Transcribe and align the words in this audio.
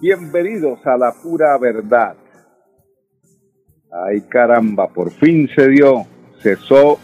Bienvenidos 0.00 0.78
a 0.86 0.96
la 0.96 1.12
pura 1.12 1.58
verdad. 1.58 2.14
Ay 3.90 4.20
caramba, 4.28 4.86
por 4.86 5.10
fin 5.10 5.48
se 5.56 5.68
dio, 5.70 6.06
cesó, 6.40 7.00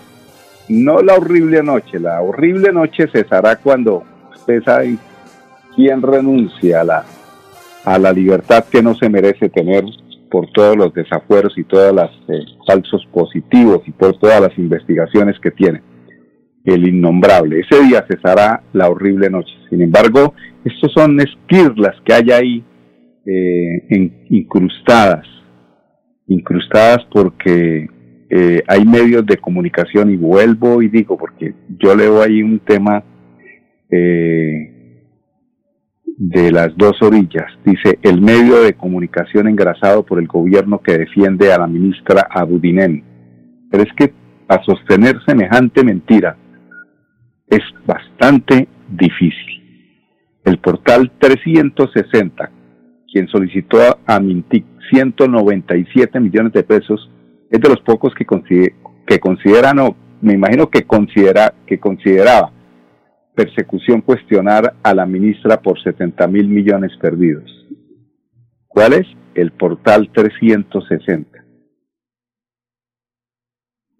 no 0.68 1.02
la 1.02 1.14
horrible 1.14 1.60
noche, 1.64 1.98
la 1.98 2.22
horrible 2.22 2.72
noche 2.72 3.08
cesará 3.12 3.56
cuando 3.56 4.04
usted 4.32 4.62
sabe 4.62 4.96
quién 5.74 6.02
renuncia 6.02 6.82
a 6.82 6.84
la, 6.84 7.04
a 7.84 7.98
la 7.98 8.12
libertad 8.12 8.64
que 8.70 8.80
no 8.80 8.94
se 8.94 9.08
merece 9.08 9.48
tener 9.48 9.82
por 10.30 10.52
todos 10.52 10.76
los 10.76 10.94
desafueros 10.94 11.58
y 11.58 11.64
todos 11.64 11.92
los 11.92 12.10
eh, 12.28 12.44
falsos 12.64 13.04
positivos 13.12 13.82
y 13.88 13.90
por 13.90 14.16
todas 14.20 14.40
las 14.40 14.56
investigaciones 14.56 15.34
que 15.40 15.50
tiene. 15.50 15.82
El 16.64 16.86
innombrable. 16.86 17.58
Ese 17.58 17.82
día 17.82 18.06
cesará 18.08 18.62
la 18.72 18.88
horrible 18.88 19.28
noche. 19.30 19.52
Sin 19.68 19.82
embargo, 19.82 20.32
estos 20.64 20.92
son 20.92 21.18
esquirlas 21.20 21.94
que 22.04 22.14
hay 22.14 22.30
ahí 22.30 22.64
eh, 23.26 24.12
incrustadas, 24.28 25.26
incrustadas 26.26 26.98
porque 27.12 27.88
eh, 28.30 28.62
hay 28.66 28.84
medios 28.84 29.24
de 29.26 29.36
comunicación 29.36 30.10
y 30.10 30.16
vuelvo 30.16 30.82
y 30.82 30.88
digo, 30.88 31.16
porque 31.16 31.54
yo 31.78 31.94
leo 31.94 32.22
ahí 32.22 32.42
un 32.42 32.58
tema 32.60 33.02
eh, 33.90 34.74
de 36.04 36.52
las 36.52 36.76
dos 36.76 37.00
orillas. 37.02 37.46
Dice, 37.64 37.98
el 38.02 38.20
medio 38.20 38.62
de 38.62 38.74
comunicación 38.74 39.48
engrasado 39.48 40.04
por 40.04 40.18
el 40.18 40.26
gobierno 40.26 40.80
que 40.80 40.98
defiende 40.98 41.52
a 41.52 41.58
la 41.58 41.66
ministra 41.66 42.26
Abudinen. 42.30 43.04
Pero 43.70 43.82
es 43.82 43.92
que 43.96 44.12
a 44.48 44.62
sostener 44.62 45.16
semejante 45.26 45.82
mentira 45.82 46.36
es 47.48 47.62
bastante 47.86 48.68
difícil. 48.88 49.62
El 50.44 50.58
portal 50.58 51.10
360 51.18 52.50
quien 53.14 53.28
solicitó 53.28 53.78
a 54.06 54.18
Mintic 54.18 54.64
197 54.90 56.18
millones 56.18 56.52
de 56.52 56.64
pesos, 56.64 57.08
es 57.48 57.60
de 57.60 57.68
los 57.68 57.80
pocos 57.82 58.12
que, 58.12 58.26
considera, 58.26 58.74
que 59.06 59.20
consideran, 59.20 59.78
o 59.78 59.96
me 60.20 60.32
imagino 60.32 60.68
que, 60.68 60.82
considera, 60.82 61.54
que 61.64 61.78
consideraba 61.78 62.50
persecución 63.36 64.00
cuestionar 64.00 64.74
a 64.82 64.94
la 64.94 65.06
ministra 65.06 65.62
por 65.62 65.80
70 65.80 66.26
mil 66.26 66.48
millones 66.48 66.90
perdidos. 67.00 67.44
¿Cuál 68.66 68.94
es? 68.94 69.06
El 69.36 69.52
portal 69.52 70.10
360. 70.12 71.44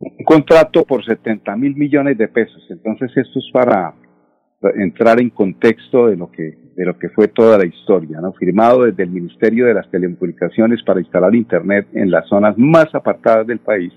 Un 0.01 0.25
contrato 0.25 0.83
por 0.83 1.05
70 1.05 1.55
mil 1.55 1.77
millones 1.77 2.19
de 2.19 2.27
pesos. 2.27 2.67
Entonces 2.69 3.12
esto 3.17 3.39
es 3.39 3.49
para 3.53 3.95
entrar 4.75 5.21
en 5.21 5.31
contexto 5.31 6.09
de 6.09 6.17
lo 6.17 6.33
que 6.33 6.64
de 6.77 6.84
lo 6.84 6.98
que 6.98 7.08
fue 7.11 7.28
toda 7.28 7.58
la 7.58 7.67
historia, 7.67 8.20
¿no? 8.20 8.33
firmado 8.33 8.84
desde 8.84 9.05
el 9.05 9.11
Ministerio 9.11 9.67
de 9.67 9.75
las 9.75 9.91
Telecomunicaciones 9.91 10.83
para 10.83 11.00
instalar 11.00 11.34
Internet 11.34 11.89
en 11.92 12.11
las 12.11 12.28
zonas 12.28 12.56
más 12.58 12.94
apartadas 12.94 13.47
del 13.47 13.60
país, 13.60 13.93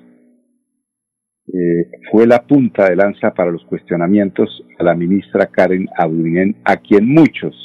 eh, 1.48 1.90
fue 2.12 2.28
la 2.28 2.46
punta 2.46 2.90
de 2.90 2.96
lanza 2.98 3.34
para 3.34 3.52
los 3.52 3.64
cuestionamientos 3.66 4.64
a 4.78 4.84
la 4.84 4.96
ministra 4.96 5.46
Karen 5.48 5.88
Abudinen, 5.98 6.58
a 6.66 6.78
quien 6.78 7.08
muchos, 7.08 7.56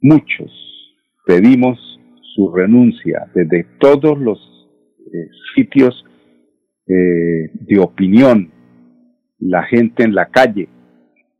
muchos 0.00 0.50
pedimos 1.26 1.78
su 2.34 2.50
renuncia 2.50 3.30
desde 3.34 3.64
todos 3.78 4.18
los 4.18 4.38
eh, 5.12 5.28
sitios 5.54 6.04
eh, 6.86 7.50
de 7.52 7.78
opinión, 7.78 8.50
la 9.38 9.62
gente 9.64 10.02
en 10.02 10.14
la 10.14 10.26
calle, 10.26 10.68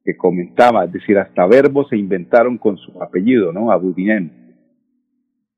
que 0.05 0.17
comentaba, 0.17 0.85
es 0.85 0.93
decir, 0.93 1.19
hasta 1.19 1.47
verbos 1.47 1.89
se 1.89 1.97
inventaron 1.97 2.59
con 2.59 2.77
su 2.77 3.03
apellido, 3.03 3.53
¿no? 3.53 3.71
Abudinen. 3.71 4.57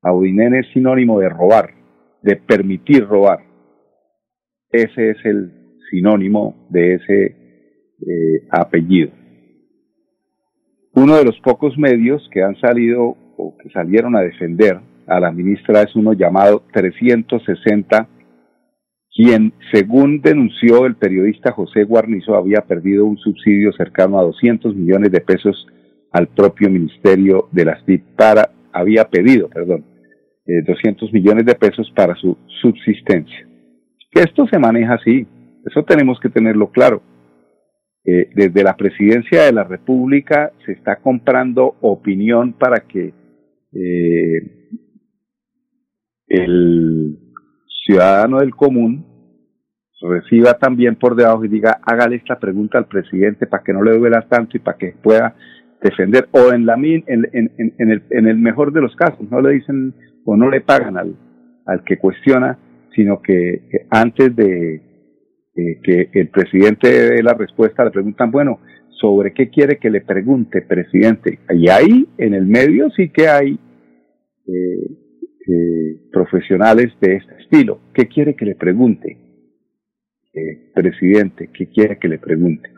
Abudinen 0.01 0.55
es 0.55 0.67
sinónimo 0.71 1.19
de 1.19 1.29
robar, 1.29 1.71
de 2.21 2.35
permitir 2.35 3.05
robar. 3.05 3.39
Ese 4.69 5.11
es 5.11 5.17
el 5.25 5.51
sinónimo 5.89 6.67
de 6.69 6.95
ese 6.95 7.25
eh, 7.25 8.47
apellido. 8.51 9.11
Uno 10.93 11.17
de 11.17 11.25
los 11.25 11.39
pocos 11.41 11.77
medios 11.77 12.27
que 12.31 12.41
han 12.41 12.55
salido 12.59 13.17
o 13.37 13.57
que 13.57 13.69
salieron 13.69 14.15
a 14.15 14.21
defender 14.21 14.79
a 15.07 15.19
la 15.19 15.31
ministra 15.31 15.81
es 15.81 15.95
uno 15.95 16.13
llamado 16.13 16.63
360 16.71 18.07
quien, 19.15 19.53
según 19.71 20.19
denunció 20.21 20.85
el 20.85 20.95
periodista 20.95 21.53
José 21.53 21.85
Guarnizo, 21.85 22.35
había 22.35 22.61
perdido 22.61 23.05
un 23.05 23.17
subsidio 23.17 23.71
cercano 23.71 24.19
a 24.19 24.23
200 24.23 24.75
millones 24.75 25.09
de 25.09 25.21
pesos 25.21 25.67
al 26.11 26.27
propio 26.27 26.69
Ministerio 26.69 27.47
de 27.51 27.63
las 27.63 27.85
TIC 27.85 28.03
para, 28.17 28.51
había 28.73 29.05
pedido, 29.05 29.49
perdón, 29.49 29.85
200 30.45 31.09
eh, 31.09 31.11
millones 31.13 31.45
de 31.45 31.55
pesos 31.55 31.89
para 31.95 32.13
su 32.15 32.37
subsistencia. 32.61 33.47
Que 34.11 34.21
esto 34.21 34.47
se 34.51 34.59
maneja 34.59 34.95
así, 34.95 35.25
eso 35.65 35.83
tenemos 35.83 36.19
que 36.19 36.29
tenerlo 36.29 36.69
claro. 36.71 37.01
Eh, 38.03 38.29
desde 38.35 38.63
la 38.63 38.75
presidencia 38.75 39.43
de 39.43 39.53
la 39.53 39.63
República 39.63 40.51
se 40.65 40.73
está 40.73 40.97
comprando 40.97 41.77
opinión 41.81 42.53
para 42.53 42.81
que 42.81 43.13
eh, 43.73 44.69
el 46.27 47.24
ciudadano 47.85 48.39
del 48.39 48.55
común 48.55 49.15
reciba 50.07 50.55
también 50.55 50.95
por 50.95 51.15
debajo 51.15 51.45
y 51.45 51.49
diga, 51.49 51.79
hágale 51.83 52.17
esta 52.17 52.39
pregunta 52.39 52.77
al 52.77 52.87
presidente 52.87 53.47
para 53.47 53.63
que 53.63 53.73
no 53.73 53.83
le 53.83 53.97
duela 53.97 54.21
tanto 54.27 54.57
y 54.57 54.59
para 54.59 54.77
que 54.77 54.93
pueda 55.01 55.35
defender, 55.81 56.27
o 56.31 56.51
en, 56.51 56.65
la, 56.65 56.75
en, 56.75 57.03
en, 57.07 57.51
en, 57.77 57.91
el, 57.91 58.03
en 58.09 58.27
el 58.27 58.37
mejor 58.37 58.71
de 58.71 58.81
los 58.81 58.95
casos, 58.95 59.29
no 59.29 59.41
le 59.41 59.53
dicen 59.53 59.93
o 60.25 60.35
no 60.35 60.49
le 60.49 60.61
pagan 60.61 60.97
al, 60.97 61.15
al 61.65 61.83
que 61.83 61.97
cuestiona, 61.97 62.57
sino 62.95 63.21
que, 63.21 63.61
antes 63.89 64.35
de 64.35 64.81
que 65.55 66.09
el 66.13 66.29
presidente 66.29 66.89
dé 66.89 67.23
la 67.23 67.33
respuesta 67.33 67.85
le 67.85 67.91
preguntan, 67.91 68.29
bueno, 68.29 68.59
¿sobre 68.99 69.33
qué 69.33 69.49
quiere 69.49 69.77
que 69.77 69.89
le 69.89 70.01
pregunte, 70.01 70.61
presidente? 70.61 71.39
Y 71.49 71.69
ahí, 71.69 72.07
en 72.17 72.33
el 72.33 72.45
medio, 72.45 72.89
sí 72.89 73.09
que 73.09 73.29
hay 73.29 73.57
eh, 74.47 75.04
eh, 75.47 76.09
profesionales 76.11 76.91
de 76.99 77.17
este 77.17 77.35
estilo. 77.41 77.79
¿Qué 77.93 78.07
quiere 78.07 78.35
que 78.35 78.45
le 78.45 78.55
pregunte? 78.55 79.17
Eh, 80.33 80.71
presidente, 80.73 81.49
¿qué 81.53 81.67
quiere 81.67 81.97
que 81.97 82.07
le 82.07 82.17
pregunte? 82.17 82.69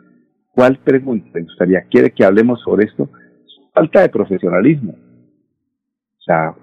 ¿Cuál 0.52 0.78
pregunta 0.78 1.30
le 1.34 1.42
gustaría? 1.42 1.82
¿Quiere 1.90 2.10
que 2.10 2.24
hablemos 2.24 2.60
sobre 2.60 2.86
esto? 2.86 3.10
Falta 3.72 4.02
de 4.02 4.08
profesionalismo. 4.08 4.92
O 4.92 6.22
sea, 6.22 6.54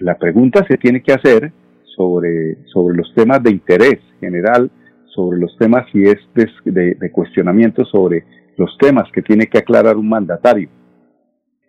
la 0.00 0.18
pregunta 0.18 0.66
se 0.66 0.76
tiene 0.76 1.02
que 1.02 1.12
hacer 1.12 1.52
sobre, 1.96 2.64
sobre 2.66 2.96
los 2.96 3.14
temas 3.14 3.42
de 3.42 3.52
interés 3.52 4.00
general, 4.20 4.70
sobre 5.14 5.38
los 5.38 5.56
temas 5.58 5.86
y 5.94 6.02
es 6.04 6.18
de, 6.34 6.94
de 6.94 7.12
cuestionamiento 7.12 7.84
sobre 7.84 8.24
los 8.56 8.76
temas 8.78 9.10
que 9.12 9.22
tiene 9.22 9.46
que 9.46 9.58
aclarar 9.58 9.96
un 9.96 10.08
mandatario 10.08 10.68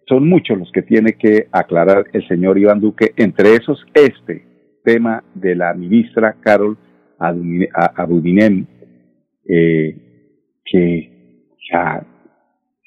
son 0.08 0.30
muchos 0.30 0.58
los 0.58 0.72
que 0.72 0.82
tiene 0.82 1.14
que 1.14 1.48
aclarar 1.52 2.06
el 2.14 2.28
señor 2.28 2.58
Iván 2.58 2.80
Duque, 2.80 3.14
entre 3.18 3.56
esos 3.56 3.84
este 3.94 4.46
tema 4.84 5.24
de 5.34 5.56
la 5.56 5.74
ministra 5.74 6.36
Carol 6.40 6.78
Abudinen, 7.18 8.68
eh, 9.48 9.96
que 10.64 11.50
ya 11.72 12.06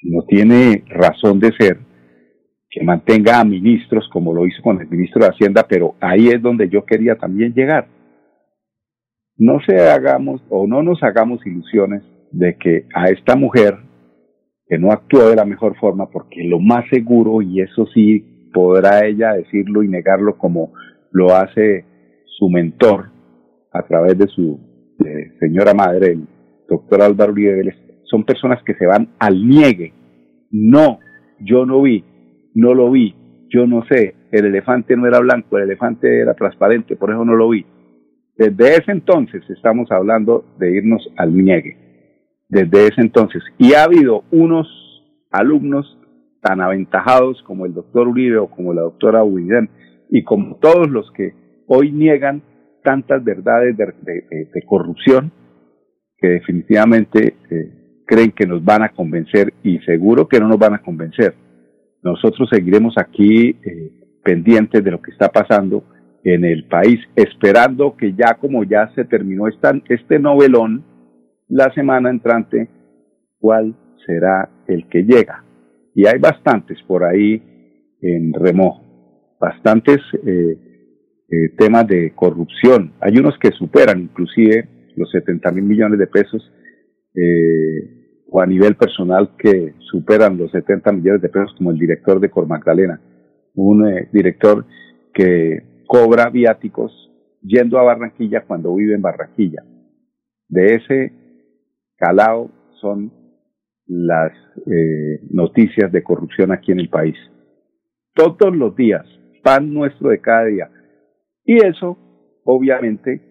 no 0.03 0.23
tiene 0.27 0.83
razón 0.87 1.39
de 1.39 1.51
ser 1.57 1.77
que 2.69 2.83
mantenga 2.83 3.39
a 3.39 3.43
ministros 3.43 4.07
como 4.13 4.33
lo 4.33 4.45
hizo 4.45 4.61
con 4.61 4.79
el 4.79 4.87
ministro 4.87 5.23
de 5.23 5.29
Hacienda, 5.29 5.65
pero 5.67 5.95
ahí 5.99 6.27
es 6.27 6.41
donde 6.41 6.69
yo 6.69 6.85
quería 6.85 7.15
también 7.15 7.53
llegar. 7.53 7.87
No 9.37 9.59
se 9.65 9.89
hagamos 9.89 10.41
o 10.49 10.67
no 10.67 10.83
nos 10.83 11.01
hagamos 11.01 11.45
ilusiones 11.45 12.03
de 12.31 12.57
que 12.57 12.85
a 12.93 13.05
esta 13.09 13.35
mujer 13.35 13.88
que 14.69 14.77
no 14.77 14.91
actuó 14.91 15.27
de 15.27 15.35
la 15.35 15.45
mejor 15.45 15.75
forma, 15.77 16.09
porque 16.11 16.43
lo 16.43 16.59
más 16.59 16.85
seguro, 16.89 17.41
y 17.41 17.59
eso 17.59 17.87
sí 17.87 18.49
podrá 18.53 19.05
ella 19.05 19.33
decirlo 19.33 19.81
y 19.81 19.87
negarlo 19.87 20.37
como 20.37 20.71
lo 21.11 21.35
hace 21.35 21.85
su 22.37 22.49
mentor 22.49 23.09
a 23.73 23.81
través 23.81 24.17
de 24.17 24.27
su 24.27 24.59
señora 25.39 25.73
madre, 25.73 26.11
el 26.11 26.27
doctor 26.69 27.01
Álvaro 27.01 27.31
Uribe 27.31 27.73
son 28.03 28.23
personas 28.23 28.61
que 28.63 28.75
se 28.75 28.85
van 28.85 29.09
al 29.17 29.47
niegue. 29.47 29.93
No, 30.51 30.99
yo 31.39 31.65
no 31.65 31.81
vi, 31.81 32.03
no 32.53 32.73
lo 32.73 32.91
vi, 32.91 33.15
yo 33.49 33.65
no 33.65 33.83
sé, 33.85 34.15
el 34.31 34.45
elefante 34.45 34.95
no 34.95 35.07
era 35.07 35.19
blanco, 35.19 35.57
el 35.57 35.63
elefante 35.63 36.19
era 36.19 36.35
transparente, 36.35 36.95
por 36.95 37.11
eso 37.11 37.25
no 37.25 37.35
lo 37.35 37.49
vi. 37.49 37.65
Desde 38.37 38.75
ese 38.75 38.91
entonces 38.91 39.41
estamos 39.49 39.91
hablando 39.91 40.45
de 40.59 40.77
irnos 40.77 41.07
al 41.17 41.35
niegue. 41.35 41.88
Desde 42.49 42.87
ese 42.87 43.01
entonces. 43.01 43.43
Y 43.57 43.73
ha 43.73 43.83
habido 43.83 44.23
unos 44.31 44.67
alumnos 45.31 45.97
tan 46.41 46.61
aventajados 46.61 47.41
como 47.43 47.65
el 47.65 47.73
doctor 47.73 48.07
Uribe 48.07 48.37
o 48.37 48.47
como 48.47 48.73
la 48.73 48.81
doctora 48.81 49.23
Uridem 49.23 49.67
y 50.09 50.23
como 50.23 50.55
todos 50.55 50.89
los 50.89 51.11
que 51.11 51.33
hoy 51.67 51.91
niegan 51.91 52.41
tantas 52.83 53.23
verdades 53.23 53.77
de, 53.77 54.63
corrupción 54.65 55.31
que 56.17 56.27
definitivamente 56.27 57.35
eh, 57.49 58.03
creen 58.05 58.31
que 58.31 58.47
nos 58.47 58.63
van 58.63 58.83
a 58.83 58.89
convencer 58.89 59.53
y 59.63 59.79
seguro 59.79 60.27
que 60.27 60.39
no 60.39 60.47
nos 60.47 60.57
van 60.57 60.73
a 60.73 60.81
convencer. 60.81 61.35
Nosotros 62.01 62.49
seguiremos 62.51 62.95
aquí 62.97 63.49
eh, 63.63 63.91
pendientes 64.23 64.83
de 64.83 64.91
lo 64.91 65.01
que 65.01 65.11
está 65.11 65.29
pasando 65.29 65.83
en 66.23 66.43
el 66.43 66.65
país, 66.65 66.99
esperando 67.15 67.95
que 67.95 68.13
ya 68.13 68.35
como 68.35 68.63
ya 68.63 68.91
se 68.95 69.05
terminó 69.05 69.47
esta, 69.47 69.73
este 69.87 70.19
novelón, 70.19 70.83
la 71.49 71.73
semana 71.73 72.09
entrante, 72.09 72.69
cuál 73.39 73.75
será 74.05 74.49
el 74.67 74.87
que 74.87 75.03
llega. 75.03 75.43
Y 75.93 76.05
hay 76.05 76.19
bastantes 76.19 76.81
por 76.83 77.03
ahí 77.03 77.41
en 78.01 78.33
remojo, 78.33 79.35
bastantes 79.39 79.97
eh, 80.25 80.57
eh, 81.29 81.49
temas 81.57 81.87
de 81.87 82.13
corrupción. 82.15 82.93
Hay 83.01 83.17
unos 83.17 83.37
que 83.39 83.51
superan 83.51 83.99
inclusive 83.99 84.69
los 84.95 85.11
70 85.11 85.51
mil 85.51 85.63
millones 85.63 85.99
de 85.99 86.07
pesos 86.07 86.51
eh, 87.15 88.25
o 88.27 88.39
a 88.39 88.45
nivel 88.45 88.75
personal 88.75 89.31
que 89.37 89.73
superan 89.79 90.37
los 90.37 90.51
70 90.51 90.91
millones 90.91 91.21
de 91.21 91.29
pesos 91.29 91.53
como 91.57 91.71
el 91.71 91.79
director 91.79 92.19
de 92.19 92.29
Cor 92.29 92.47
Magdalena, 92.47 93.01
un 93.55 93.83
director 94.13 94.65
que 95.13 95.83
cobra 95.87 96.29
viáticos 96.29 96.91
yendo 97.41 97.79
a 97.79 97.83
Barranquilla 97.83 98.45
cuando 98.45 98.75
vive 98.75 98.93
en 98.93 99.01
Barranquilla. 99.01 99.63
De 100.47 100.75
ese 100.75 101.28
calao 101.99 102.49
son 102.81 103.11
las 103.85 104.31
eh, 104.67 105.19
noticias 105.29 105.91
de 105.91 106.03
corrupción 106.03 106.51
aquí 106.51 106.71
en 106.71 106.79
el 106.79 106.89
país. 106.89 107.17
Todos 108.13 108.55
los 108.55 108.75
días, 108.75 109.05
pan 109.43 109.73
nuestro 109.73 110.09
de 110.09 110.21
cada 110.21 110.45
día. 110.45 110.69
Y 111.43 111.65
eso, 111.65 111.97
obviamente, 112.43 113.21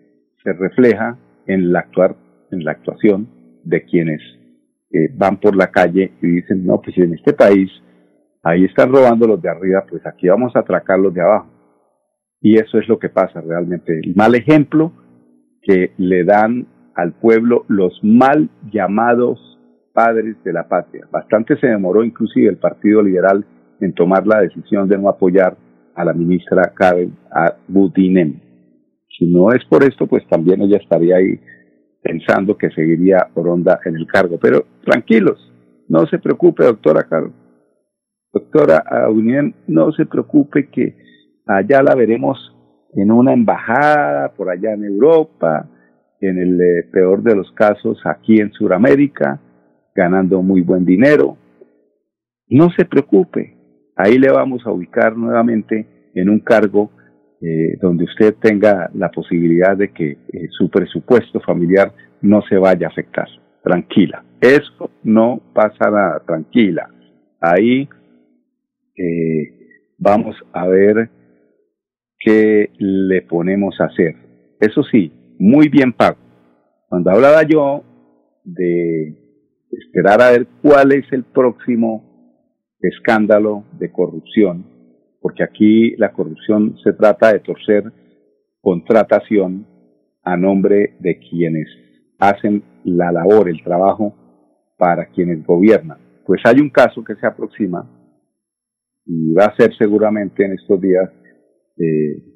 se 0.42 0.52
refleja 0.52 1.18
en 1.46 1.72
la, 1.72 1.80
actuar, 1.80 2.16
en 2.50 2.64
la 2.64 2.72
actuación 2.72 3.28
de 3.64 3.84
quienes 3.84 4.20
eh, 4.90 5.08
van 5.14 5.38
por 5.38 5.56
la 5.56 5.70
calle 5.70 6.12
y 6.22 6.26
dicen, 6.26 6.64
no, 6.66 6.80
pues 6.80 6.96
en 6.98 7.14
este 7.14 7.32
país 7.32 7.70
ahí 8.42 8.64
están 8.64 8.92
robando 8.92 9.26
los 9.26 9.40
de 9.40 9.48
arriba, 9.48 9.84
pues 9.88 10.04
aquí 10.06 10.28
vamos 10.28 10.54
a 10.56 10.60
atracar 10.60 10.98
los 10.98 11.12
de 11.14 11.20
abajo. 11.20 11.50
Y 12.40 12.56
eso 12.56 12.78
es 12.78 12.88
lo 12.88 12.98
que 12.98 13.08
pasa 13.08 13.40
realmente. 13.40 14.00
El 14.02 14.14
mal 14.14 14.34
ejemplo 14.34 14.92
que 15.62 15.92
le 15.98 16.24
dan 16.24 16.66
al 16.98 17.12
pueblo 17.12 17.64
los 17.68 18.00
mal 18.02 18.50
llamados 18.72 19.38
padres 19.92 20.36
de 20.42 20.52
la 20.52 20.66
patria. 20.68 21.06
Bastante 21.12 21.56
se 21.58 21.68
demoró 21.68 22.02
inclusive 22.02 22.48
el 22.48 22.56
Partido 22.56 23.02
Liberal 23.02 23.46
en 23.80 23.94
tomar 23.94 24.26
la 24.26 24.40
decisión 24.40 24.88
de 24.88 24.98
no 24.98 25.08
apoyar 25.08 25.56
a 25.94 26.04
la 26.04 26.12
ministra 26.12 26.72
Karen 26.74 27.16
Budinem. 27.68 28.40
Si 29.16 29.32
no 29.32 29.52
es 29.52 29.64
por 29.66 29.84
esto, 29.84 30.08
pues 30.08 30.26
también 30.26 30.60
ella 30.60 30.78
estaría 30.78 31.16
ahí 31.16 31.38
pensando 32.02 32.58
que 32.58 32.70
seguiría 32.70 33.28
Oronda 33.34 33.78
en 33.84 33.94
el 33.94 34.06
cargo. 34.08 34.36
Pero 34.40 34.64
tranquilos, 34.84 35.38
no 35.88 36.04
se 36.06 36.18
preocupe, 36.18 36.64
doctora 36.64 37.04
Caro. 37.04 37.32
Doctora 38.32 38.82
Budinem, 39.08 39.52
no 39.68 39.92
se 39.92 40.04
preocupe 40.04 40.68
que 40.68 40.96
allá 41.46 41.80
la 41.80 41.94
veremos 41.94 42.38
en 42.94 43.12
una 43.12 43.32
embajada 43.32 44.32
por 44.34 44.50
allá 44.50 44.72
en 44.72 44.84
Europa, 44.84 45.68
en 46.20 46.38
el 46.38 46.60
eh, 46.60 46.88
peor 46.92 47.22
de 47.22 47.36
los 47.36 47.50
casos 47.52 48.00
aquí 48.04 48.40
en 48.40 48.52
Sudamérica, 48.52 49.40
ganando 49.94 50.42
muy 50.42 50.62
buen 50.62 50.84
dinero. 50.84 51.36
No 52.48 52.70
se 52.76 52.84
preocupe, 52.84 53.56
ahí 53.96 54.18
le 54.18 54.30
vamos 54.30 54.66
a 54.66 54.72
ubicar 54.72 55.16
nuevamente 55.16 56.10
en 56.14 56.28
un 56.28 56.40
cargo 56.40 56.90
eh, 57.40 57.78
donde 57.80 58.04
usted 58.04 58.34
tenga 58.40 58.90
la 58.94 59.10
posibilidad 59.10 59.76
de 59.76 59.92
que 59.92 60.10
eh, 60.10 60.48
su 60.50 60.70
presupuesto 60.70 61.40
familiar 61.40 61.92
no 62.20 62.42
se 62.42 62.56
vaya 62.56 62.88
a 62.88 62.90
afectar. 62.90 63.28
Tranquila, 63.62 64.24
eso 64.40 64.90
no 65.04 65.40
pasa 65.52 65.90
nada, 65.90 66.22
tranquila. 66.26 66.90
Ahí 67.40 67.88
vamos 69.96 70.34
a 70.52 70.66
ver 70.66 71.08
qué 72.18 72.70
le 72.78 73.22
ponemos 73.22 73.80
a 73.80 73.84
hacer. 73.84 74.16
Eso 74.60 74.82
sí, 74.82 75.12
muy 75.38 75.68
bien 75.68 75.92
pago. 75.92 76.16
Cuando 76.88 77.10
hablaba 77.10 77.42
yo 77.42 77.84
de 78.44 79.14
esperar 79.70 80.22
a 80.22 80.30
ver 80.30 80.46
cuál 80.62 80.92
es 80.92 81.04
el 81.12 81.24
próximo 81.24 82.04
escándalo 82.80 83.64
de 83.78 83.90
corrupción, 83.90 84.64
porque 85.20 85.42
aquí 85.42 85.96
la 85.96 86.12
corrupción 86.12 86.76
se 86.82 86.92
trata 86.92 87.32
de 87.32 87.40
torcer 87.40 87.92
contratación 88.60 89.66
a 90.22 90.36
nombre 90.36 90.96
de 91.00 91.18
quienes 91.18 91.68
hacen 92.18 92.62
la 92.84 93.12
labor, 93.12 93.48
el 93.48 93.62
trabajo 93.62 94.14
para 94.76 95.06
quienes 95.06 95.44
gobiernan. 95.44 95.98
Pues 96.26 96.40
hay 96.44 96.60
un 96.60 96.70
caso 96.70 97.02
que 97.02 97.14
se 97.16 97.26
aproxima 97.26 97.88
y 99.06 99.32
va 99.32 99.46
a 99.46 99.56
ser 99.56 99.74
seguramente 99.76 100.44
en 100.44 100.52
estos 100.52 100.80
días 100.80 101.10
eh, 101.78 102.27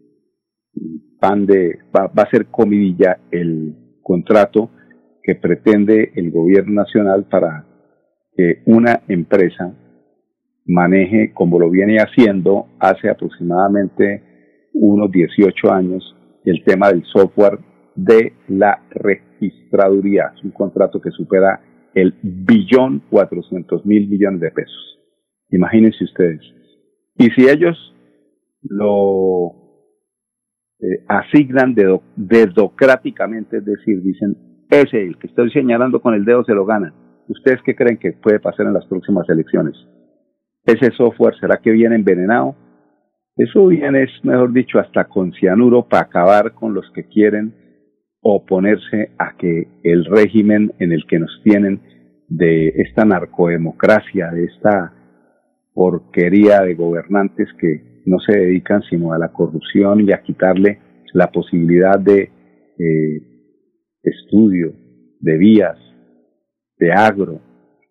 pan 1.20 1.46
de, 1.46 1.78
va, 1.94 2.06
va 2.06 2.24
a 2.24 2.30
ser 2.30 2.46
comidilla 2.46 3.18
el 3.30 3.74
contrato 4.02 4.70
que 5.22 5.36
pretende 5.36 6.12
el 6.16 6.30
gobierno 6.30 6.82
nacional 6.82 7.24
para 7.28 7.64
que 8.34 8.62
una 8.66 9.02
empresa 9.08 9.74
maneje 10.66 11.32
como 11.32 11.58
lo 11.58 11.70
viene 11.70 11.98
haciendo 11.98 12.66
hace 12.78 13.08
aproximadamente 13.08 14.22
unos 14.74 15.10
18 15.10 15.72
años 15.72 16.16
el 16.44 16.64
tema 16.64 16.88
del 16.88 17.04
software 17.04 17.58
de 17.94 18.32
la 18.48 18.82
registraduría. 18.90 20.32
Es 20.36 20.44
un 20.44 20.50
contrato 20.50 21.00
que 21.00 21.10
supera 21.10 21.60
el 21.94 22.14
billón 22.22 23.02
cuatrocientos 23.10 23.84
mil 23.84 24.08
millones 24.08 24.40
de 24.40 24.50
pesos. 24.50 24.98
Imagínense 25.50 26.04
ustedes. 26.04 26.40
Y 27.16 27.26
si 27.30 27.48
ellos 27.48 27.76
lo 28.62 29.61
eh, 30.82 31.04
asignan 31.06 31.74
dedocráticamente, 32.16 33.58
es 33.58 33.64
decir, 33.64 34.02
dicen 34.02 34.36
ese, 34.68 35.00
el 35.00 35.16
que 35.16 35.28
estoy 35.28 35.50
señalando 35.52 36.00
con 36.00 36.14
el 36.14 36.24
dedo, 36.24 36.44
se 36.44 36.54
lo 36.54 36.66
gana. 36.66 36.92
¿Ustedes 37.28 37.60
qué 37.64 37.76
creen 37.76 37.98
que 37.98 38.12
puede 38.12 38.40
pasar 38.40 38.66
en 38.66 38.74
las 38.74 38.86
próximas 38.86 39.28
elecciones? 39.28 39.74
¿Ese 40.64 40.90
software 40.96 41.36
será 41.38 41.58
que 41.58 41.70
viene 41.70 41.94
envenenado? 41.94 42.56
Eso 43.36 43.68
viene, 43.68 44.06
mejor 44.24 44.52
dicho, 44.52 44.78
hasta 44.78 45.04
con 45.04 45.32
cianuro 45.32 45.86
para 45.88 46.02
acabar 46.02 46.52
con 46.52 46.74
los 46.74 46.90
que 46.92 47.04
quieren 47.04 47.54
oponerse 48.20 49.10
a 49.18 49.36
que 49.36 49.68
el 49.84 50.04
régimen 50.04 50.72
en 50.78 50.92
el 50.92 51.06
que 51.06 51.18
nos 51.18 51.40
tienen 51.44 51.80
de 52.28 52.68
esta 52.68 53.04
narcodemocracia, 53.04 54.30
de 54.30 54.44
esta 54.44 54.92
porquería 55.74 56.60
de 56.62 56.74
gobernantes 56.74 57.48
que 57.58 58.02
no 58.06 58.18
se 58.18 58.36
dedican 58.36 58.82
sino 58.82 59.12
a 59.12 59.18
la 59.18 59.32
corrupción 59.32 60.00
y 60.00 60.12
a 60.12 60.22
quitarle 60.22 60.78
la 61.12 61.30
posibilidad 61.30 61.98
de 61.98 62.30
eh, 62.78 63.22
estudio, 64.02 64.72
de 65.20 65.36
vías, 65.38 65.78
de 66.78 66.92
agro 66.92 67.40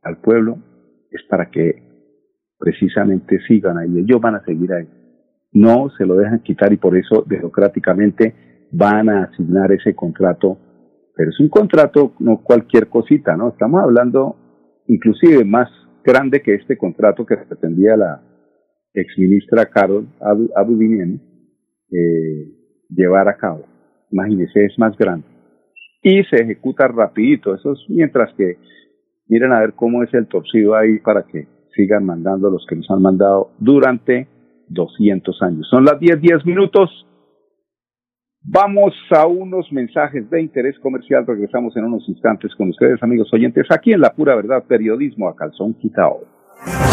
al 0.01 0.17
pueblo, 0.17 0.57
es 1.11 1.21
para 1.29 1.50
que 1.50 1.91
precisamente 2.57 3.39
sigan 3.47 3.77
ahí. 3.77 4.00
Ellos 4.00 4.19
van 4.19 4.35
a 4.35 4.43
seguir 4.43 4.71
ahí. 4.73 4.88
No 5.53 5.89
se 5.97 6.05
lo 6.05 6.15
dejan 6.15 6.43
quitar 6.43 6.71
y 6.71 6.77
por 6.77 6.97
eso 6.97 7.23
democráticamente 7.27 8.67
van 8.71 9.09
a 9.09 9.23
asignar 9.23 9.71
ese 9.71 9.95
contrato. 9.95 10.57
Pero 11.15 11.29
es 11.29 11.39
un 11.39 11.50
contrato, 11.50 12.13
no 12.19 12.41
cualquier 12.41 12.88
cosita, 12.88 13.35
¿no? 13.35 13.50
Estamos 13.50 13.83
hablando 13.83 14.35
inclusive 14.88 15.43
más 15.45 15.69
grande 16.03 16.41
que 16.41 16.55
este 16.55 16.77
contrato 16.77 17.25
que 17.25 17.38
pretendía 17.38 17.96
la 17.98 18.22
exministra 18.93 19.65
Carol 19.67 20.08
Abudinen 20.55 21.22
eh, 21.91 22.48
llevar 22.89 23.27
a 23.27 23.38
cabo. 23.38 23.65
Imagínese, 24.12 24.65
es 24.65 24.77
más 24.77 24.98
grande 24.98 25.31
y 26.01 26.24
se 26.25 26.38
ejecuta 26.38 26.88
rapidito. 26.88 27.55
Eso 27.55 27.74
es 27.74 27.79
mientras 27.89 28.34
que 28.36 28.58
miren 29.27 29.53
a 29.53 29.60
ver 29.60 29.74
cómo 29.74 30.03
es 30.03 30.13
el 30.13 30.27
torcido 30.27 30.75
ahí 30.75 31.00
para 31.00 31.24
que 31.24 31.48
sigan 31.75 32.05
mandando 32.05 32.50
los 32.50 32.65
que 32.67 32.75
nos 32.75 32.89
han 32.89 33.01
mandado 33.01 33.51
durante 33.60 34.27
200 34.67 35.41
años. 35.41 35.67
Son 35.70 35.86
las 35.86 36.00
10, 36.00 36.22
10 36.22 36.46
minutos. 36.46 37.05
Vamos 38.43 38.95
a 39.12 39.27
unos 39.27 39.71
mensajes 39.71 40.27
de 40.31 40.41
interés 40.41 40.77
comercial. 40.79 41.25
Regresamos 41.27 41.77
en 41.77 41.86
unos 41.86 42.10
instantes 42.10 42.55
con 42.55 42.69
ustedes, 42.69 43.01
amigos 43.03 43.31
oyentes, 43.31 43.67
aquí 43.69 43.93
en 43.93 44.01
La 44.01 44.13
Pura 44.13 44.36
Verdad, 44.36 44.63
periodismo 44.67 45.29
a 45.29 45.36
calzón 45.36 45.75
quitado. 45.75 46.40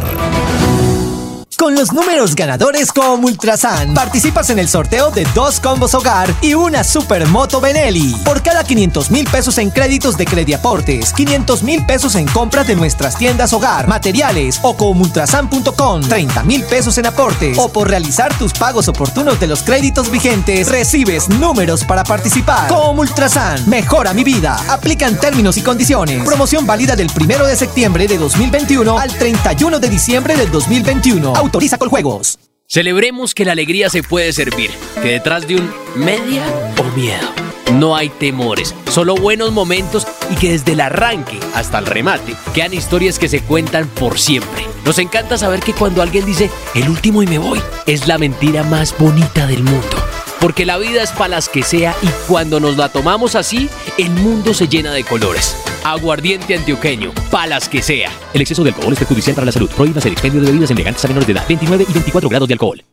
Con 1.57 1.73
los 1.73 1.93
números 1.93 2.35
ganadores 2.35 2.91
con 2.91 3.23
Ultrasan, 3.23 3.93
participas 3.93 4.49
en 4.49 4.59
el 4.59 4.67
sorteo 4.67 5.09
de 5.11 5.25
dos 5.33 5.59
combos 5.61 5.93
hogar 5.93 6.33
y 6.41 6.53
una 6.53 6.83
supermoto 6.83 7.61
Benelli. 7.61 8.13
Por 8.25 8.43
cada 8.43 8.63
500 8.63 9.09
mil 9.09 9.25
pesos 9.29 9.57
en 9.59 9.69
créditos 9.69 10.17
de 10.17 10.25
Crediaportes, 10.25 11.13
500 11.13 11.63
mil 11.63 11.85
pesos 11.85 12.15
en 12.15 12.25
compras 12.27 12.67
de 12.67 12.75
nuestras 12.75 13.17
tiendas 13.17 13.53
hogar, 13.53 13.87
materiales 13.87 14.59
o 14.63 14.75
con 14.75 14.99
ultrasan.com, 14.99 16.01
30 16.01 16.43
mil 16.43 16.63
pesos 16.63 16.97
en 16.97 17.05
aportes 17.05 17.57
o 17.57 17.69
por 17.69 17.89
realizar 17.89 18.37
tus 18.37 18.51
pagos 18.51 18.89
oportunos 18.89 19.39
de 19.39 19.47
los 19.47 19.63
créditos 19.63 20.11
vigentes, 20.11 20.67
recibes 20.67 21.29
números 21.29 21.85
para 21.85 22.03
participar. 22.03 22.67
Con 22.67 22.99
Ultrasan, 22.99 23.69
mejora 23.69 24.13
mi 24.13 24.23
vida. 24.23 24.57
Aplican 24.67 25.17
términos 25.19 25.55
y 25.57 25.61
condiciones. 25.61 26.23
Promoción 26.25 26.65
válida 26.67 26.95
del 26.95 27.09
1 27.09 27.45
de 27.45 27.55
septiembre 27.55 28.07
de 28.07 28.17
2021 28.17 28.99
al 28.99 29.13
31 29.13 29.79
de 29.79 29.89
diciembre 29.89 30.35
del 30.35 30.51
2021 30.51 31.44
Autoriza 31.45 31.77
con 31.77 31.89
juegos. 31.89 32.39
Celebremos 32.67 33.35
que 33.35 33.45
la 33.45 33.51
alegría 33.51 33.91
se 33.91 34.01
puede 34.01 34.33
servir, 34.33 34.71
que 35.03 35.09
detrás 35.09 35.47
de 35.47 35.57
un 35.57 35.71
media 35.93 36.43
o 36.79 36.83
miedo 36.97 37.29
no 37.73 37.95
hay 37.95 38.09
temores, 38.09 38.73
solo 38.89 39.13
buenos 39.13 39.51
momentos 39.51 40.07
y 40.31 40.37
que 40.37 40.53
desde 40.53 40.71
el 40.71 40.81
arranque 40.81 41.39
hasta 41.53 41.77
el 41.77 41.85
remate 41.85 42.33
quedan 42.55 42.73
historias 42.73 43.19
que 43.19 43.29
se 43.29 43.41
cuentan 43.41 43.87
por 43.87 44.17
siempre. 44.17 44.65
Nos 44.85 44.97
encanta 44.97 45.37
saber 45.37 45.59
que 45.59 45.73
cuando 45.73 46.01
alguien 46.01 46.25
dice 46.25 46.49
el 46.73 46.89
último 46.89 47.21
y 47.21 47.27
me 47.27 47.37
voy, 47.37 47.61
es 47.85 48.07
la 48.07 48.17
mentira 48.17 48.63
más 48.63 48.97
bonita 48.97 49.45
del 49.45 49.61
mundo. 49.61 49.97
Porque 50.39 50.65
la 50.65 50.79
vida 50.79 51.03
es 51.03 51.11
para 51.11 51.27
las 51.27 51.47
que 51.47 51.61
sea 51.61 51.95
y 52.01 52.07
cuando 52.27 52.59
nos 52.59 52.75
la 52.75 52.89
tomamos 52.89 53.35
así, 53.35 53.69
el 53.99 54.09
mundo 54.09 54.55
se 54.55 54.67
llena 54.67 54.93
de 54.93 55.03
colores. 55.03 55.55
Aguardiente 55.85 56.55
antioqueño, 56.55 57.11
palas 57.29 57.69
que 57.69 57.79
sea. 57.79 58.09
El 58.33 58.41
exceso 58.41 58.63
de 58.63 58.71
alcohol 58.71 58.93
es 58.93 58.97
perjudicial 58.97 59.35
para 59.35 59.45
la 59.45 59.51
salud. 59.51 59.69
Prohíbas 59.69 60.03
el 60.07 60.13
expendio 60.13 60.41
de 60.41 60.47
bebidas 60.47 60.71
elegantes 60.71 61.05
a 61.05 61.07
menores 61.07 61.27
de 61.27 61.33
edad. 61.33 61.45
29 61.47 61.85
y 61.87 61.93
24 61.93 62.27
grados 62.27 62.47
de 62.47 62.53
alcohol. 62.55 62.83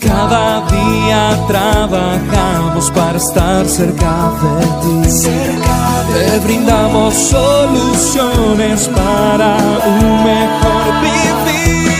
Cada 0.00 0.66
día 0.66 1.38
trabajamos 1.46 2.90
para 2.92 3.18
estar 3.18 3.68
cerca 3.68 4.32
de 4.40 5.04
ti. 5.04 5.10
Cerca 5.10 6.06
Te 6.14 6.38
brindamos 6.38 7.12
soluciones 7.12 8.88
para 8.88 9.56
un 9.84 10.24
mejor 10.24 11.00
vivir. 11.02 11.92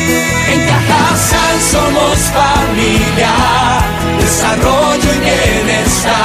En 0.54 0.66
Cajasal 0.66 1.60
somos 1.70 2.18
familia, 2.32 3.34
desarrollo 4.18 5.10
y 5.16 5.20
bienestar 5.20 6.19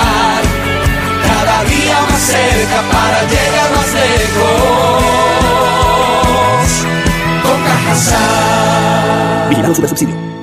Vigilado 9.65 9.75
Super 9.75 9.89
Subsidio. 9.89 10.35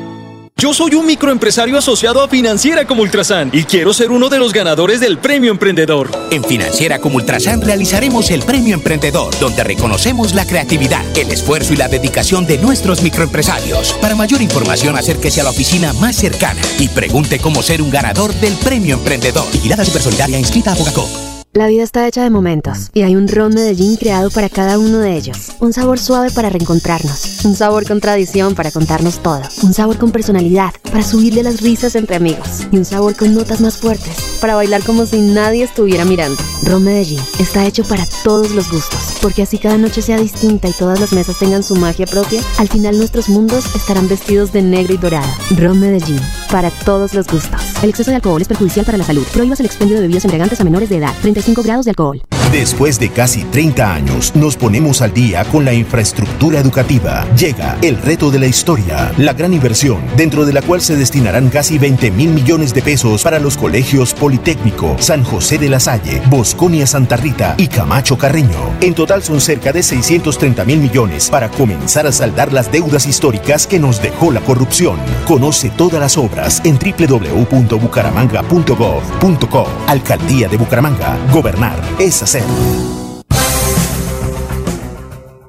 Yo 0.56 0.72
soy 0.72 0.94
un 0.94 1.06
microempresario 1.06 1.76
asociado 1.76 2.22
a 2.22 2.28
Financiera 2.28 2.86
como 2.86 3.02
Ultrasan 3.02 3.50
y 3.52 3.64
quiero 3.64 3.92
ser 3.92 4.12
uno 4.12 4.28
de 4.28 4.38
los 4.38 4.52
ganadores 4.52 5.00
del 5.00 5.18
Premio 5.18 5.50
Emprendedor. 5.50 6.08
En 6.30 6.44
Financiera 6.44 7.00
como 7.00 7.16
Ultrasan 7.16 7.60
realizaremos 7.62 8.30
el 8.30 8.42
Premio 8.42 8.74
Emprendedor, 8.74 9.36
donde 9.40 9.64
reconocemos 9.64 10.34
la 10.34 10.46
creatividad, 10.46 11.04
el 11.16 11.30
esfuerzo 11.32 11.72
y 11.72 11.76
la 11.76 11.88
dedicación 11.88 12.46
de 12.46 12.58
nuestros 12.58 13.02
microempresarios. 13.02 13.94
Para 13.94 14.14
mayor 14.14 14.40
información, 14.40 14.96
acérquese 14.96 15.40
a 15.40 15.44
la 15.44 15.50
oficina 15.50 15.92
más 15.94 16.14
cercana 16.14 16.60
y 16.78 16.88
pregunte 16.88 17.40
cómo 17.40 17.62
ser 17.62 17.82
un 17.82 17.90
ganador 17.90 18.32
del 18.34 18.54
Premio 18.54 18.94
Emprendedor. 18.94 19.50
Vigilada 19.50 19.84
Supersolidaria 19.84 20.38
inscrita 20.38 20.72
a 20.72 20.74
Bogacó. 20.76 21.31
La 21.54 21.66
vida 21.66 21.82
está 21.82 22.08
hecha 22.08 22.22
de 22.22 22.30
momentos 22.30 22.90
y 22.94 23.02
hay 23.02 23.14
un 23.14 23.28
ron 23.28 23.52
Medellín 23.52 23.96
creado 23.96 24.30
para 24.30 24.48
cada 24.48 24.78
uno 24.78 25.00
de 25.00 25.14
ellos. 25.14 25.52
Un 25.60 25.74
sabor 25.74 25.98
suave 25.98 26.30
para 26.30 26.48
reencontrarnos, 26.48 27.44
un 27.44 27.54
sabor 27.54 27.86
con 27.86 28.00
tradición 28.00 28.54
para 28.54 28.70
contarnos 28.70 29.22
todo, 29.22 29.42
un 29.62 29.74
sabor 29.74 29.98
con 29.98 30.12
personalidad 30.12 30.72
para 30.82 31.02
subirle 31.02 31.42
las 31.42 31.60
risas 31.60 31.94
entre 31.94 32.16
amigos. 32.16 32.66
Y 32.72 32.78
un 32.78 32.86
sabor 32.86 33.16
con 33.16 33.34
notas 33.34 33.60
más 33.60 33.76
fuertes 33.76 34.31
para 34.42 34.56
bailar 34.56 34.82
como 34.82 35.06
si 35.06 35.20
nadie 35.20 35.62
estuviera 35.62 36.04
mirando. 36.04 36.36
Ron 36.64 36.82
Medellín 36.82 37.20
está 37.38 37.64
hecho 37.64 37.84
para 37.84 38.04
todos 38.24 38.50
los 38.50 38.68
gustos, 38.70 39.16
porque 39.22 39.42
así 39.42 39.56
cada 39.56 39.78
noche 39.78 40.02
sea 40.02 40.18
distinta 40.18 40.68
y 40.68 40.72
todas 40.72 40.98
las 40.98 41.12
mesas 41.12 41.38
tengan 41.38 41.62
su 41.62 41.76
magia 41.76 42.06
propia, 42.06 42.42
al 42.58 42.68
final 42.68 42.98
nuestros 42.98 43.28
mundos 43.28 43.64
estarán 43.76 44.08
vestidos 44.08 44.52
de 44.52 44.62
negro 44.62 44.94
y 44.94 44.96
dorado. 44.98 45.32
Ron 45.56 45.78
Medellín, 45.78 46.20
para 46.50 46.70
todos 46.70 47.14
los 47.14 47.28
gustos. 47.28 47.60
El 47.82 47.90
exceso 47.90 48.10
de 48.10 48.16
alcohol 48.16 48.42
es 48.42 48.48
perjudicial 48.48 48.84
para 48.84 48.98
la 48.98 49.04
salud. 49.04 49.24
Prohíbas 49.32 49.60
el 49.60 49.66
expendio 49.66 49.94
de 49.94 50.02
bebidas 50.02 50.24
embriagantes 50.24 50.60
a 50.60 50.64
menores 50.64 50.88
de 50.88 50.96
edad. 50.96 51.14
35 51.22 51.62
grados 51.62 51.84
de 51.84 51.92
alcohol. 51.92 52.20
Después 52.52 52.98
de 52.98 53.08
casi 53.08 53.44
30 53.44 53.94
años, 53.94 54.36
nos 54.36 54.56
ponemos 54.56 55.00
al 55.00 55.14
día 55.14 55.42
con 55.46 55.64
la 55.64 55.72
infraestructura 55.72 56.60
educativa. 56.60 57.26
Llega 57.34 57.78
el 57.80 57.96
reto 57.96 58.30
de 58.30 58.38
la 58.38 58.46
historia, 58.46 59.10
la 59.16 59.32
gran 59.32 59.54
inversión, 59.54 60.02
dentro 60.18 60.44
de 60.44 60.52
la 60.52 60.60
cual 60.60 60.82
se 60.82 60.94
destinarán 60.94 61.48
casi 61.48 61.78
20 61.78 62.10
mil 62.10 62.28
millones 62.28 62.74
de 62.74 62.82
pesos 62.82 63.22
para 63.22 63.38
los 63.38 63.56
colegios 63.56 64.12
Politécnico, 64.12 64.96
San 64.98 65.24
José 65.24 65.56
de 65.56 65.70
la 65.70 65.80
Salle, 65.80 66.20
Bosconia 66.26 66.86
Santa 66.86 67.16
Rita 67.16 67.54
y 67.56 67.68
Camacho 67.68 68.18
Carreño. 68.18 68.76
En 68.82 68.92
total 68.92 69.22
son 69.22 69.40
cerca 69.40 69.72
de 69.72 69.82
630 69.82 70.66
mil 70.66 70.78
millones 70.78 71.30
para 71.30 71.48
comenzar 71.48 72.06
a 72.06 72.12
saldar 72.12 72.52
las 72.52 72.70
deudas 72.70 73.06
históricas 73.06 73.66
que 73.66 73.78
nos 73.78 74.02
dejó 74.02 74.30
la 74.30 74.42
corrupción. 74.42 74.98
Conoce 75.26 75.70
todas 75.70 76.00
las 76.00 76.18
obras 76.18 76.60
en 76.64 76.78
www.bucaramanga.gov.co. 76.78 79.68
Alcaldía 79.86 80.48
de 80.48 80.58
Bucaramanga. 80.58 81.16
Gobernar 81.32 81.80
es 81.98 82.22
hacer. 82.22 82.41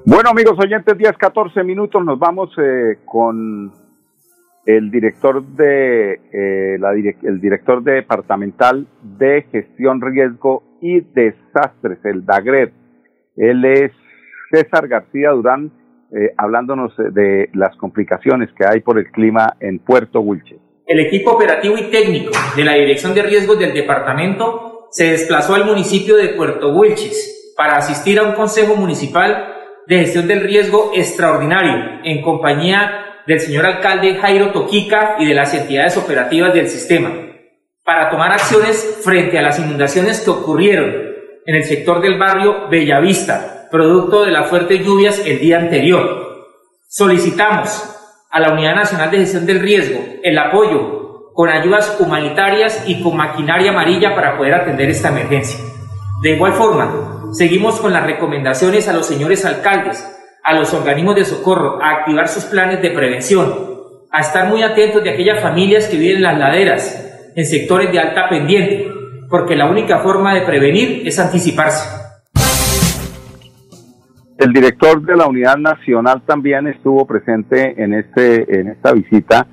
Bueno, 0.06 0.30
amigos 0.30 0.60
oyentes, 0.60 0.98
10, 0.98 1.18
14 1.18 1.64
minutos, 1.64 2.04
nos 2.06 2.20
vamos 2.20 2.50
eh, 2.58 3.00
con 3.06 3.72
el 4.66 4.92
director 4.92 5.44
de 5.44 6.20
eh, 6.32 6.78
la 6.80 6.92
el 6.92 7.42
director 7.42 7.84
departamental 7.84 8.86
de 9.02 9.46
gestión 9.52 10.02
riesgo 10.02 10.64
y 10.82 11.00
desastres, 11.02 12.00
el 12.04 12.26
DAGRED. 12.26 12.70
Él 13.38 13.66
es 13.66 13.92
César 14.52 14.88
García 14.88 15.32
Durán, 15.32 15.72
eh, 16.16 16.34
hablándonos 16.38 16.94
de 16.98 17.50
las 17.54 17.76
complicaciones 17.78 18.50
que 18.54 18.66
hay 18.66 18.82
por 18.82 19.00
el 19.00 19.10
clima 19.10 19.56
en 19.60 19.80
Puerto 19.80 20.22
Wilches. 20.22 20.60
El 20.86 21.00
equipo 21.00 21.32
operativo 21.32 21.78
y 21.78 21.90
técnico 21.90 22.32
de 22.56 22.64
la 22.64 22.74
Dirección 22.74 23.16
de 23.16 23.24
Riesgos 23.24 23.58
del 23.58 23.74
departamento 23.74 24.73
se 24.94 25.12
desplazó 25.12 25.56
al 25.56 25.66
municipio 25.66 26.16
de 26.16 26.30
Puerto 26.30 26.70
Wilches 26.70 27.54
para 27.58 27.78
asistir 27.78 28.20
a 28.20 28.24
un 28.24 28.34
consejo 28.34 28.76
municipal 28.76 29.56
de 29.88 29.98
gestión 29.98 30.28
del 30.28 30.42
riesgo 30.42 30.92
extraordinario 30.94 32.00
en 32.04 32.22
compañía 32.22 33.22
del 33.26 33.40
señor 33.40 33.66
alcalde 33.66 34.16
Jairo 34.16 34.52
Toquica 34.52 35.16
y 35.18 35.26
de 35.26 35.34
las 35.34 35.52
entidades 35.56 35.98
operativas 35.98 36.54
del 36.54 36.70
sistema 36.70 37.12
para 37.84 38.12
tomar 38.12 38.32
acciones 38.34 39.00
frente 39.04 39.40
a 39.40 39.42
las 39.42 39.58
inundaciones 39.58 40.22
que 40.22 40.30
ocurrieron 40.30 40.94
en 41.46 41.56
el 41.56 41.64
sector 41.64 42.00
del 42.00 42.20
barrio 42.20 42.70
Bellavista, 42.70 43.68
producto 43.72 44.24
de 44.24 44.32
las 44.32 44.48
fuertes 44.48 44.86
lluvias 44.86 45.24
el 45.26 45.40
día 45.40 45.58
anterior. 45.58 46.46
Solicitamos 46.88 47.84
a 48.30 48.40
la 48.40 48.54
Unidad 48.54 48.76
Nacional 48.76 49.10
de 49.10 49.18
Gestión 49.18 49.46
del 49.48 49.60
Riesgo 49.60 50.00
el 50.22 50.38
apoyo 50.38 51.03
con 51.34 51.50
ayudas 51.50 51.98
humanitarias 52.00 52.84
y 52.88 53.02
con 53.02 53.18
maquinaria 53.18 53.72
amarilla 53.72 54.16
para 54.16 54.38
poder 54.38 54.54
atender 54.54 54.90
esta 54.90 55.10
emergencia. 55.10 55.60
De 56.22 56.36
igual 56.36 56.54
forma, 56.54 57.34
seguimos 57.34 57.80
con 57.80 57.92
las 57.92 58.06
recomendaciones 58.06 58.88
a 58.88 58.94
los 58.94 59.08
señores 59.08 59.44
alcaldes, 59.46 60.08
a 60.44 60.54
los 60.54 60.74
organismos 60.74 61.16
de 61.16 61.26
socorro, 61.26 61.82
a 61.82 61.92
activar 61.92 62.28
sus 62.28 62.46
planes 62.46 62.82
de 62.82 62.92
prevención, 62.92 63.54
a 64.12 64.22
estar 64.22 64.48
muy 64.48 64.62
atentos 64.62 65.04
de 65.04 65.10
aquellas 65.10 65.42
familias 65.42 65.88
que 65.88 65.98
viven 65.98 66.18
en 66.18 66.24
las 66.24 66.38
laderas, 66.38 67.32
en 67.36 67.46
sectores 67.46 67.92
de 67.92 68.00
alta 68.00 68.30
pendiente, 68.30 68.88
porque 69.30 69.56
la 69.56 69.66
única 69.66 70.00
forma 70.00 70.36
de 70.36 70.42
prevenir 70.42 71.02
es 71.08 71.18
anticiparse. 71.20 72.04
El 74.38 74.52
director 74.52 75.02
de 75.02 75.16
la 75.16 75.26
Unidad 75.26 75.58
Nacional 75.58 76.22
también 76.26 76.68
estuvo 76.68 77.08
presente 77.08 77.82
en, 77.82 77.94
este, 77.94 78.60
en 78.60 78.68
esta 78.68 78.92
visita 78.92 79.48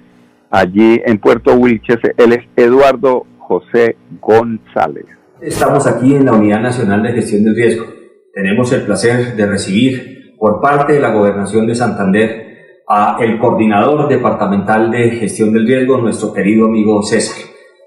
allí 0.51 1.01
en 1.05 1.19
Puerto 1.19 1.55
Wilches. 1.55 1.99
Él 2.17 2.33
es 2.33 2.41
Eduardo 2.57 3.27
José 3.39 3.97
González. 4.21 5.07
Estamos 5.41 5.87
aquí 5.87 6.15
en 6.15 6.27
la 6.27 6.33
Unidad 6.33 6.61
Nacional 6.61 7.03
de 7.03 7.13
Gestión 7.13 7.45
del 7.45 7.57
Riesgo. 7.57 7.87
Tenemos 8.35 8.73
el 8.73 8.83
placer 8.83 9.35
de 9.37 9.47
recibir 9.47 10.37
por 10.39 10.61
parte 10.61 10.95
de 10.95 11.01
la 11.01 11.13
Gobernación 11.13 11.67
de 11.67 11.75
Santander 11.75 12.51
a 12.89 13.19
el 13.21 13.39
coordinador 13.39 14.09
departamental 14.09 14.91
de 14.91 15.11
gestión 15.11 15.53
del 15.53 15.67
riesgo, 15.67 15.99
nuestro 15.99 16.33
querido 16.33 16.67
amigo 16.67 17.03
César. 17.05 17.37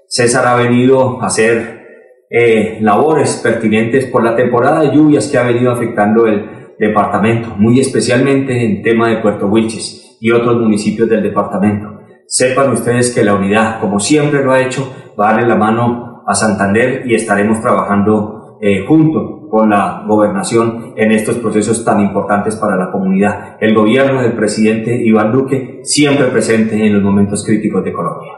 César 0.08 0.46
ha 0.46 0.54
venido 0.56 1.20
a 1.20 1.26
hacer 1.26 1.84
eh, 2.30 2.78
labores 2.80 3.40
pertinentes 3.42 4.06
por 4.06 4.24
la 4.24 4.34
temporada 4.34 4.80
de 4.80 4.96
lluvias 4.96 5.28
que 5.28 5.36
ha 5.36 5.42
venido 5.42 5.70
afectando 5.72 6.26
el 6.26 6.74
departamento, 6.78 7.54
muy 7.58 7.80
especialmente 7.80 8.64
en 8.64 8.82
tema 8.82 9.10
de 9.10 9.18
Puerto 9.18 9.46
Wilches 9.46 10.16
y 10.20 10.30
otros 10.30 10.58
municipios 10.58 11.08
del 11.08 11.22
departamento. 11.22 12.00
Sepan 12.26 12.72
ustedes 12.72 13.14
que 13.14 13.22
la 13.22 13.34
unidad, 13.34 13.80
como 13.80 14.00
siempre 14.00 14.42
lo 14.42 14.52
ha 14.52 14.60
hecho, 14.60 14.92
va 15.18 15.28
a 15.28 15.32
darle 15.32 15.48
la 15.48 15.56
mano 15.56 16.24
a 16.26 16.34
Santander 16.34 17.02
y 17.06 17.14
estaremos 17.14 17.60
trabajando 17.60 18.58
eh, 18.60 18.84
junto 18.86 19.48
con 19.50 19.68
la 19.70 20.04
gobernación 20.06 20.94
en 20.96 21.12
estos 21.12 21.36
procesos 21.36 21.84
tan 21.84 22.00
importantes 22.00 22.56
para 22.56 22.76
la 22.76 22.90
comunidad. 22.90 23.58
El 23.60 23.74
gobierno 23.74 24.22
del 24.22 24.32
presidente 24.32 24.96
Iván 24.96 25.32
Duque 25.32 25.80
siempre 25.84 26.26
presente 26.26 26.84
en 26.84 26.94
los 26.94 27.02
momentos 27.02 27.44
críticos 27.44 27.84
de 27.84 27.92
Colombia. 27.92 28.32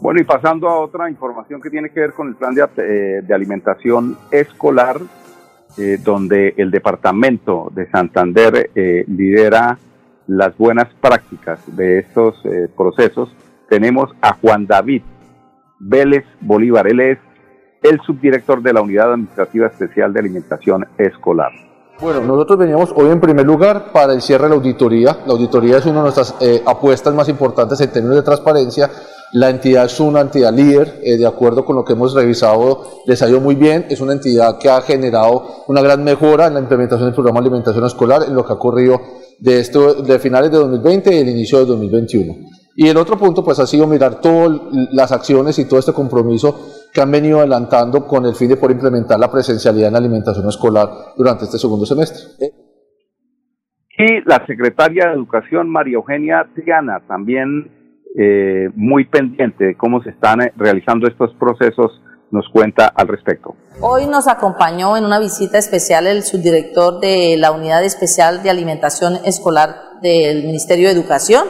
Bueno, 0.00 0.20
y 0.20 0.24
pasando 0.24 0.68
a 0.68 0.80
otra 0.80 1.08
información 1.08 1.62
que 1.62 1.70
tiene 1.70 1.88
que 1.88 2.00
ver 2.00 2.12
con 2.12 2.28
el 2.28 2.34
plan 2.34 2.54
de, 2.54 2.64
eh, 2.76 3.32
alimentación 3.32 4.18
escolar, 4.30 4.98
eh, 5.78 5.98
donde 6.04 6.52
el 6.58 6.70
departamento 6.70 7.70
de 7.74 7.88
Santander 7.90 8.70
lidera 9.08 9.78
las 10.26 10.56
buenas 10.56 10.88
prácticas 11.00 11.60
de 11.76 11.98
estos 11.98 12.34
eh, 12.44 12.68
procesos, 12.76 13.34
tenemos 13.68 14.10
a 14.20 14.34
Juan 14.34 14.66
David 14.66 15.02
Vélez 15.78 16.24
Bolívar. 16.40 16.86
Él 16.86 17.00
es 17.00 17.18
el 17.82 18.00
subdirector 18.00 18.62
de 18.62 18.72
la 18.72 18.82
Unidad 18.82 19.12
Administrativa 19.12 19.66
Especial 19.66 20.12
de 20.12 20.20
Alimentación 20.20 20.86
Escolar. 20.96 21.52
Bueno, 22.00 22.20
nosotros 22.22 22.58
veníamos 22.58 22.92
hoy 22.96 23.08
en 23.10 23.20
primer 23.20 23.46
lugar 23.46 23.92
para 23.92 24.12
el 24.12 24.20
cierre 24.20 24.44
de 24.44 24.48
la 24.50 24.56
auditoría. 24.56 25.18
La 25.26 25.32
auditoría 25.32 25.78
es 25.78 25.86
una 25.86 25.98
de 25.98 26.02
nuestras 26.02 26.34
eh, 26.40 26.60
apuestas 26.66 27.14
más 27.14 27.28
importantes 27.28 27.80
en 27.80 27.92
términos 27.92 28.16
de 28.16 28.22
transparencia. 28.22 28.90
La 29.32 29.48
entidad 29.48 29.84
es 29.84 30.00
una 30.00 30.20
entidad 30.20 30.52
líder, 30.52 31.00
eh, 31.04 31.16
de 31.16 31.26
acuerdo 31.26 31.64
con 31.64 31.76
lo 31.76 31.84
que 31.84 31.92
hemos 31.92 32.12
revisado, 32.12 32.82
les 33.06 33.22
ha 33.22 33.28
ido 33.28 33.40
muy 33.40 33.54
bien. 33.54 33.86
Es 33.88 34.00
una 34.00 34.12
entidad 34.12 34.58
que 34.58 34.68
ha 34.68 34.80
generado 34.80 35.64
una 35.68 35.82
gran 35.82 36.02
mejora 36.02 36.48
en 36.48 36.54
la 36.54 36.60
implementación 36.60 37.06
del 37.06 37.14
programa 37.14 37.40
de 37.40 37.46
alimentación 37.46 37.84
escolar 37.84 38.24
en 38.26 38.34
lo 38.34 38.44
que 38.44 38.52
ha 38.52 38.56
ocurrido 38.56 39.00
de, 39.38 39.62
de 40.04 40.18
finales 40.18 40.50
de 40.50 40.58
2020 40.58 41.14
y 41.14 41.18
el 41.18 41.28
inicio 41.28 41.60
de 41.60 41.66
2021. 41.66 42.34
Y 42.76 42.88
el 42.88 42.96
otro 42.96 43.16
punto 43.16 43.44
pues 43.44 43.60
ha 43.60 43.68
sido 43.68 43.86
mirar 43.86 44.20
todas 44.20 44.60
las 44.90 45.12
acciones 45.12 45.60
y 45.60 45.64
todo 45.66 45.78
este 45.78 45.92
compromiso 45.92 46.58
que 46.94 47.00
han 47.00 47.10
venido 47.10 47.40
adelantando 47.40 48.06
con 48.06 48.24
el 48.24 48.36
fin 48.36 48.48
de 48.48 48.56
poder 48.56 48.76
implementar 48.76 49.18
la 49.18 49.30
presencialidad 49.30 49.88
en 49.88 49.94
la 49.94 49.98
alimentación 49.98 50.48
escolar 50.48 50.88
durante 51.16 51.44
este 51.44 51.58
segundo 51.58 51.84
semestre. 51.84 52.46
Y 53.98 54.20
la 54.24 54.46
secretaria 54.46 55.08
de 55.08 55.14
Educación, 55.14 55.68
María 55.68 55.96
Eugenia 55.96 56.46
Triana, 56.54 57.00
también 57.08 57.68
eh, 58.16 58.68
muy 58.76 59.06
pendiente 59.06 59.64
de 59.64 59.76
cómo 59.76 60.02
se 60.04 60.10
están 60.10 60.42
eh, 60.42 60.52
realizando 60.56 61.08
estos 61.08 61.34
procesos, 61.34 62.00
nos 62.30 62.48
cuenta 62.48 62.86
al 62.86 63.08
respecto. 63.08 63.56
Hoy 63.80 64.06
nos 64.06 64.28
acompañó 64.28 64.96
en 64.96 65.04
una 65.04 65.18
visita 65.18 65.58
especial 65.58 66.06
el 66.06 66.22
subdirector 66.22 67.00
de 67.00 67.36
la 67.38 67.50
Unidad 67.50 67.84
Especial 67.84 68.42
de 68.42 68.50
Alimentación 68.50 69.14
Escolar 69.24 70.00
del 70.00 70.44
Ministerio 70.44 70.88
de 70.88 70.94
Educación, 70.94 71.44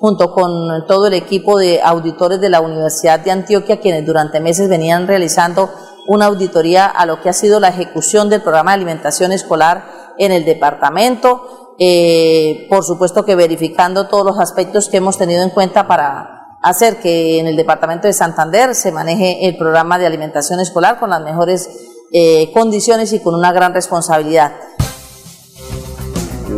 junto 0.00 0.32
con 0.32 0.86
todo 0.86 1.06
el 1.06 1.14
equipo 1.14 1.58
de 1.58 1.80
auditores 1.82 2.40
de 2.40 2.50
la 2.50 2.60
Universidad 2.60 3.20
de 3.20 3.30
Antioquia, 3.30 3.80
quienes 3.80 4.06
durante 4.06 4.40
meses 4.40 4.68
venían 4.68 5.06
realizando 5.06 5.70
una 6.06 6.26
auditoría 6.26 6.86
a 6.86 7.04
lo 7.04 7.20
que 7.20 7.28
ha 7.28 7.32
sido 7.32 7.60
la 7.60 7.68
ejecución 7.68 8.30
del 8.30 8.42
programa 8.42 8.70
de 8.70 8.76
alimentación 8.76 9.32
escolar 9.32 10.14
en 10.18 10.32
el 10.32 10.44
departamento, 10.44 11.74
eh, 11.78 12.66
por 12.70 12.82
supuesto 12.84 13.24
que 13.24 13.36
verificando 13.36 14.08
todos 14.08 14.24
los 14.24 14.38
aspectos 14.38 14.88
que 14.88 14.96
hemos 14.96 15.18
tenido 15.18 15.42
en 15.42 15.50
cuenta 15.50 15.86
para 15.86 16.56
hacer 16.62 16.98
que 16.98 17.38
en 17.38 17.46
el 17.46 17.56
departamento 17.56 18.06
de 18.06 18.12
Santander 18.12 18.74
se 18.74 18.90
maneje 18.90 19.46
el 19.46 19.56
programa 19.56 19.98
de 19.98 20.06
alimentación 20.06 20.60
escolar 20.60 20.98
con 20.98 21.10
las 21.10 21.22
mejores 21.22 21.68
eh, 22.12 22.50
condiciones 22.52 23.12
y 23.12 23.20
con 23.22 23.34
una 23.34 23.52
gran 23.52 23.74
responsabilidad. 23.74 24.52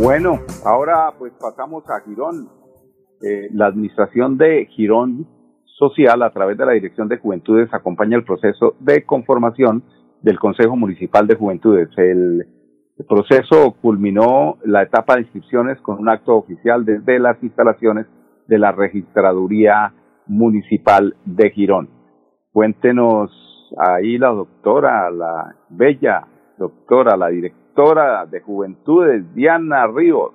Bueno, 0.01 0.39
ahora 0.63 1.13
pues 1.19 1.33
pasamos 1.39 1.83
a 1.89 1.99
Girón. 2.01 2.60
Eh, 3.23 3.49
la 3.53 3.67
administración 3.67 4.37
de 4.37 4.65
Girón 4.67 5.27
Social 5.65 6.21
a 6.21 6.31
través 6.31 6.57
de 6.57 6.65
la 6.65 6.73
Dirección 6.73 7.07
de 7.07 7.17
Juventudes 7.17 7.73
acompaña 7.73 8.17
el 8.17 8.23
proceso 8.23 8.75
de 8.79 9.03
conformación 9.03 9.83
del 10.21 10.39
Consejo 10.39 10.75
Municipal 10.75 11.27
de 11.27 11.35
Juventudes. 11.35 11.89
El, 11.97 12.45
el 12.97 13.05
proceso 13.05 13.75
culminó 13.81 14.57
la 14.63 14.83
etapa 14.83 15.15
de 15.15 15.21
inscripciones 15.21 15.79
con 15.81 15.99
un 15.99 16.09
acto 16.09 16.35
oficial 16.35 16.85
desde 16.85 17.19
las 17.19 17.41
instalaciones 17.41 18.05
de 18.47 18.59
la 18.59 18.71
Registraduría 18.71 19.93
Municipal 20.27 21.15
de 21.25 21.49
Girón. 21.51 21.89
Cuéntenos 22.51 23.31
ahí 23.77 24.17
la 24.17 24.29
doctora, 24.29 25.09
la 25.09 25.55
bella 25.69 26.27
doctora, 26.57 27.17
la 27.17 27.29
directora 27.29 28.25
de 28.25 28.41
Juventudes, 28.41 29.33
Diana 29.33 29.87
Ríos. 29.87 30.33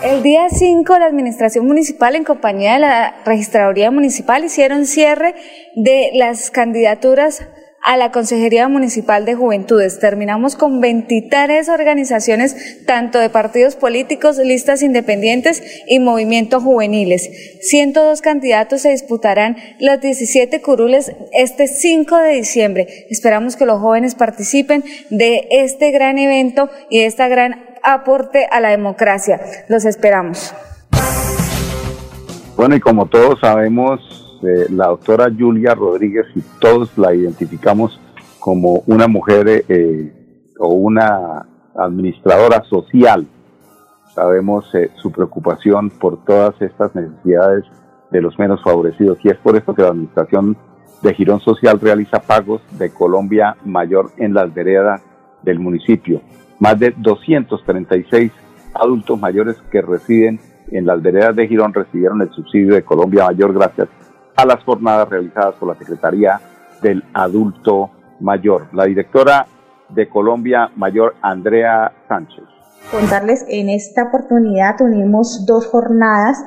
El 0.00 0.22
día 0.22 0.48
5, 0.48 0.98
la 0.98 1.04
Administración 1.04 1.66
Municipal, 1.66 2.16
en 2.16 2.24
compañía 2.24 2.74
de 2.74 2.78
la 2.78 3.14
Registraduría 3.26 3.90
Municipal, 3.90 4.42
hicieron 4.42 4.86
cierre 4.86 5.34
de 5.76 6.10
las 6.14 6.50
candidaturas 6.50 7.46
a 7.82 7.96
la 7.96 8.12
Consejería 8.12 8.68
Municipal 8.68 9.24
de 9.24 9.34
Juventudes. 9.34 9.98
Terminamos 9.98 10.54
con 10.54 10.80
23 10.80 11.68
organizaciones, 11.68 12.84
tanto 12.86 13.18
de 13.18 13.28
partidos 13.28 13.74
políticos, 13.74 14.38
listas 14.38 14.82
independientes 14.82 15.62
y 15.88 15.98
movimientos 15.98 16.62
juveniles. 16.62 17.28
102 17.60 18.22
candidatos 18.22 18.82
se 18.82 18.90
disputarán 18.90 19.56
los 19.80 20.00
17 20.00 20.62
curules 20.62 21.12
este 21.32 21.66
5 21.66 22.16
de 22.18 22.30
diciembre. 22.34 23.06
Esperamos 23.10 23.56
que 23.56 23.66
los 23.66 23.80
jóvenes 23.80 24.14
participen 24.14 24.84
de 25.10 25.48
este 25.50 25.90
gran 25.90 26.18
evento 26.18 26.70
y 26.88 27.00
de 27.00 27.06
esta 27.06 27.26
gran 27.26 27.64
aporte 27.82 28.46
a 28.50 28.60
la 28.60 28.70
democracia. 28.70 29.40
Los 29.68 29.84
esperamos. 29.84 30.54
Bueno, 32.56 32.76
y 32.76 32.80
como 32.80 33.06
todos 33.06 33.40
sabemos, 33.40 34.21
eh, 34.42 34.66
la 34.70 34.88
doctora 34.88 35.30
Julia 35.36 35.74
Rodríguez 35.74 36.26
y 36.34 36.40
todos 36.60 36.96
la 36.98 37.14
identificamos 37.14 38.00
como 38.38 38.82
una 38.86 39.06
mujer 39.06 39.64
eh, 39.68 40.12
o 40.58 40.68
una 40.68 41.46
administradora 41.76 42.62
social. 42.64 43.26
Sabemos 44.14 44.74
eh, 44.74 44.90
su 44.96 45.12
preocupación 45.12 45.90
por 45.90 46.24
todas 46.24 46.60
estas 46.60 46.94
necesidades 46.94 47.64
de 48.10 48.20
los 48.20 48.38
menos 48.38 48.62
favorecidos 48.62 49.18
y 49.22 49.30
es 49.30 49.36
por 49.36 49.56
esto 49.56 49.74
que 49.74 49.82
la 49.82 49.88
administración 49.88 50.56
de 51.02 51.14
Girón 51.14 51.40
Social 51.40 51.80
realiza 51.80 52.20
pagos 52.20 52.62
de 52.78 52.90
Colombia 52.90 53.56
Mayor 53.64 54.10
en 54.16 54.34
las 54.34 54.52
veredas 54.52 55.02
del 55.42 55.58
municipio. 55.58 56.20
Más 56.58 56.78
de 56.78 56.94
236 56.96 58.32
adultos 58.74 59.20
mayores 59.20 59.56
que 59.70 59.82
residen 59.82 60.40
en 60.70 60.86
las 60.86 61.00
veredas 61.00 61.34
de 61.36 61.48
Girón 61.48 61.72
recibieron 61.74 62.22
el 62.22 62.30
subsidio 62.30 62.74
de 62.74 62.82
Colombia 62.82 63.24
Mayor 63.24 63.52
gracias 63.52 63.88
a 64.36 64.44
las 64.46 64.62
jornadas 64.64 65.08
realizadas 65.08 65.54
por 65.56 65.68
la 65.68 65.74
Secretaría 65.74 66.40
del 66.80 67.04
Adulto 67.12 67.90
Mayor. 68.20 68.68
La 68.72 68.84
directora 68.84 69.46
de 69.88 70.08
Colombia 70.08 70.70
Mayor, 70.76 71.14
Andrea 71.22 71.92
Sánchez. 72.08 72.44
Contarles, 72.90 73.44
en 73.48 73.68
esta 73.68 74.04
oportunidad 74.04 74.80
unimos 74.80 75.46
dos 75.46 75.66
jornadas 75.66 76.44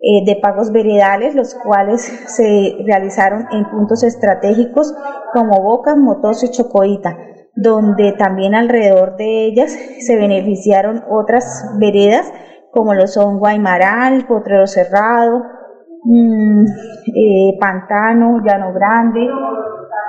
eh, 0.00 0.24
de 0.26 0.36
pagos 0.40 0.72
veredales, 0.72 1.34
los 1.34 1.54
cuales 1.54 2.02
se 2.02 2.76
realizaron 2.84 3.46
en 3.52 3.64
puntos 3.70 4.02
estratégicos 4.02 4.94
como 5.32 5.62
Boca, 5.62 5.94
Motoso 5.96 6.46
y 6.46 6.50
Chocoita, 6.50 7.16
donde 7.54 8.12
también 8.12 8.54
alrededor 8.54 9.16
de 9.16 9.46
ellas 9.46 9.76
se 10.00 10.16
beneficiaron 10.16 11.04
otras 11.08 11.70
veredas 11.78 12.32
como 12.74 12.92
lo 12.92 13.06
son 13.06 13.38
Guaymaral, 13.38 14.26
Potrero 14.26 14.66
Cerrado, 14.66 15.44
Mm, 16.06 16.66
eh, 17.16 17.56
Pantano, 17.58 18.42
Llano 18.44 18.74
Grande, 18.74 19.26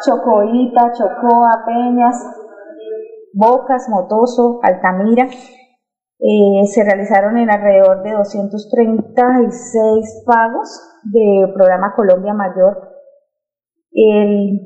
Chocoita, 0.05 0.91
Chocoa, 0.91 1.63
Peñas, 1.65 2.21
Bocas, 3.33 3.87
Motoso, 3.89 4.59
Altamira. 4.61 5.25
Eh, 6.19 6.65
se 6.65 6.83
realizaron 6.83 7.37
en 7.37 7.49
alrededor 7.49 8.03
de 8.03 8.11
236 8.11 10.23
pagos 10.25 10.99
de 11.03 11.47
programa 11.53 11.93
Colombia 11.95 12.33
Mayor. 12.33 12.91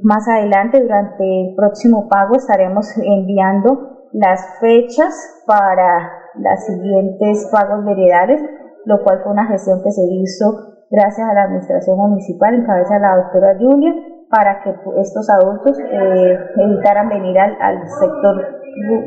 Más 0.01 0.27
adelante, 0.27 0.81
durante 0.81 1.23
el 1.23 1.53
próximo 1.55 2.09
pago, 2.09 2.35
estaremos 2.35 2.87
enviando 2.97 4.07
las 4.13 4.57
fechas 4.59 5.43
para 5.45 6.11
las 6.35 6.65
siguientes 6.65 7.47
pagos 7.51 7.85
veredales, 7.85 8.41
lo 8.85 9.03
cual 9.03 9.21
fue 9.21 9.31
una 9.31 9.45
gestión 9.45 9.83
que 9.83 9.91
se 9.91 10.01
hizo 10.01 10.78
gracias 10.91 11.29
a 11.29 11.33
la 11.33 11.43
administración 11.43 11.97
municipal 11.97 12.53
en 12.53 12.65
cabeza 12.65 12.99
la 12.99 13.17
doctora 13.17 13.55
Julia 13.59 13.93
para 14.29 14.61
que 14.63 14.73
estos 15.01 15.29
adultos 15.29 15.79
eh, 15.79 16.39
evitaran 16.57 17.09
venir 17.09 17.37
al, 17.39 17.57
al 17.61 17.87
sector 17.87 18.59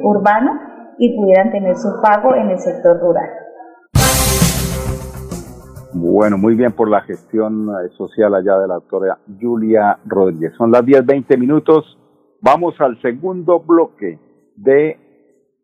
urbano 0.03 0.53
y 0.99 1.17
pudieran 1.17 1.51
tener 1.51 1.77
su 1.77 1.89
pago 2.03 2.35
en 2.35 2.51
el 2.51 2.59
sector 2.59 3.01
rural. 3.01 3.29
Bueno, 5.95 6.39
muy 6.39 6.55
bien 6.55 6.73
por 6.73 6.89
la 6.89 7.03
gestión 7.03 7.69
eh, 7.69 7.89
social 7.97 8.35
allá 8.35 8.59
de 8.59 8.69
la 8.69 8.75
doctora 8.75 9.19
Julia 9.41 9.99
Rodríguez. 10.07 10.53
Son 10.57 10.71
las 10.71 10.85
10, 10.85 11.05
20 11.05 11.37
minutos. 11.37 11.99
Vamos 12.41 12.75
al 12.81 13.01
segundo 13.03 13.61
bloque 13.61 14.19
de 14.57 14.99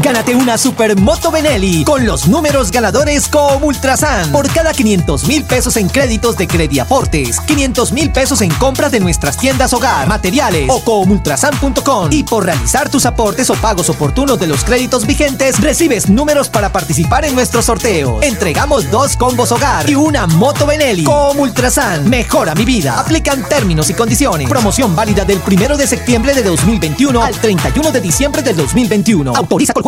Gánate 0.09 0.33
una 0.33 0.57
Supermoto 0.57 1.29
Benelli 1.29 1.83
con 1.83 2.03
los 2.03 2.27
números 2.27 2.71
ganadores 2.71 3.27
como 3.27 3.67
Ultrasan. 3.67 4.31
Por 4.31 4.51
cada 4.51 4.73
500 4.73 5.27
mil 5.27 5.43
pesos 5.43 5.77
en 5.77 5.87
créditos 5.87 6.35
de 6.35 6.47
Crediaportes, 6.47 7.39
500 7.41 7.91
mil 7.91 8.11
pesos 8.11 8.41
en 8.41 8.49
compras 8.55 8.91
de 8.91 8.99
nuestras 8.99 9.37
tiendas 9.37 9.71
hogar, 9.71 10.07
materiales 10.07 10.67
o 10.67 10.83
comultrasan.com. 10.83 12.11
Y 12.11 12.23
por 12.23 12.45
realizar 12.45 12.89
tus 12.89 13.05
aportes 13.05 13.51
o 13.51 13.53
pagos 13.53 13.87
oportunos 13.91 14.39
de 14.39 14.47
los 14.47 14.63
créditos 14.63 15.05
vigentes, 15.05 15.61
recibes 15.61 16.09
números 16.09 16.49
para 16.49 16.71
participar 16.71 17.23
en 17.25 17.35
nuestro 17.35 17.61
sorteo. 17.61 18.19
Entregamos 18.23 18.89
dos 18.89 19.15
combos 19.15 19.51
hogar 19.51 19.87
y 19.87 19.93
una 19.93 20.25
moto 20.25 20.65
Benelli. 20.65 21.03
Como 21.03 21.43
Ultrasan, 21.43 22.09
mejora 22.09 22.55
mi 22.55 22.65
vida. 22.65 22.99
Aplican 22.99 23.47
términos 23.47 23.91
y 23.91 23.93
condiciones. 23.93 24.49
Promoción 24.49 24.95
válida 24.95 25.23
del 25.23 25.39
1 25.47 25.77
de 25.77 25.85
septiembre 25.85 26.33
de 26.33 26.41
2021 26.41 27.21
al 27.21 27.35
31 27.35 27.91
de 27.91 28.01
diciembre 28.01 28.41
del 28.41 28.55
2021. 28.55 29.35
Autoriza 29.35 29.71
con 29.73 29.83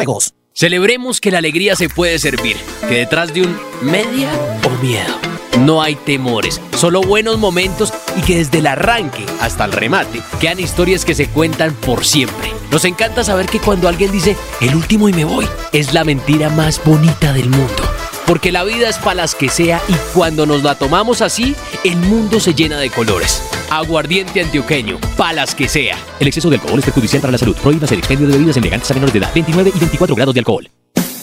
Celebremos 0.54 1.21
que 1.21 1.32
la 1.32 1.38
alegría 1.38 1.76
se 1.76 1.89
puede 1.89 2.19
servir, 2.19 2.58
que 2.88 2.95
detrás 2.95 3.34
de 3.34 3.43
un 3.43 3.58
media 3.82 4.30
o 4.65 4.84
miedo 4.84 5.15
no 5.60 5.82
hay 5.82 5.95
temores, 5.95 6.60
solo 6.76 7.02
buenos 7.02 7.38
momentos 7.38 7.93
y 8.17 8.21
que 8.21 8.38
desde 8.38 8.60
el 8.60 8.67
arranque 8.67 9.26
hasta 9.39 9.65
el 9.65 9.71
remate 9.71 10.21
quedan 10.39 10.60
historias 10.60 11.06
que 11.06 11.15
se 11.15 11.28
cuentan 11.28 11.74
por 11.74 12.04
siempre. 12.04 12.52
Nos 12.71 12.86
encanta 12.86 13.24
saber 13.24 13.45
que 13.45 13.60
cuando 13.60 13.88
alguien 13.88 14.12
dice 14.12 14.36
el 14.60 14.76
último 14.76 15.08
y 15.08 15.13
me 15.13 15.26
voy, 15.26 15.47
es 15.71 15.93
la 15.93 16.04
mentira 16.04 16.50
más 16.50 16.82
bonita 16.84 17.32
del 17.34 17.50
mundo. 17.50 17.84
Porque 18.26 18.52
la 18.52 18.64
vida 18.64 18.90
es 18.90 18.98
para 18.98 19.16
las 19.16 19.36
que 19.36 19.50
sea 19.50 19.82
y 19.88 19.94
cuando 20.14 20.46
nos 20.46 20.64
la 20.64 20.76
tomamos 20.76 21.22
así, 21.22 21.56
el 21.84 21.98
mundo 21.98 22.40
se 22.40 22.54
llena 22.54 22.78
de 22.80 22.90
colores. 22.90 23.44
Aguardiente 23.70 24.42
antioqueño, 24.42 24.98
palas 25.18 25.56
que 25.56 25.68
sea. 25.68 25.98
El 26.20 26.28
exceso 26.28 26.50
de 26.50 26.58
alcohol 26.58 26.80
es 26.80 26.86
perjudicial 26.86 27.22
para 27.22 27.32
la 27.32 27.38
salud. 27.38 27.56
Prohíbas 27.58 27.92
el 27.92 28.00
expendio 28.00 28.28
de 28.28 28.34
bebidas 28.34 28.58
elegantes 28.58 28.90
a 28.92 28.94
menores 28.94 29.14
de 29.14 29.20
edad. 29.20 29.32
29 29.34 29.72
y 29.76 29.80
24 29.80 30.16
grados 30.16 30.34
de 30.34 30.40
alcohol. 30.40 30.70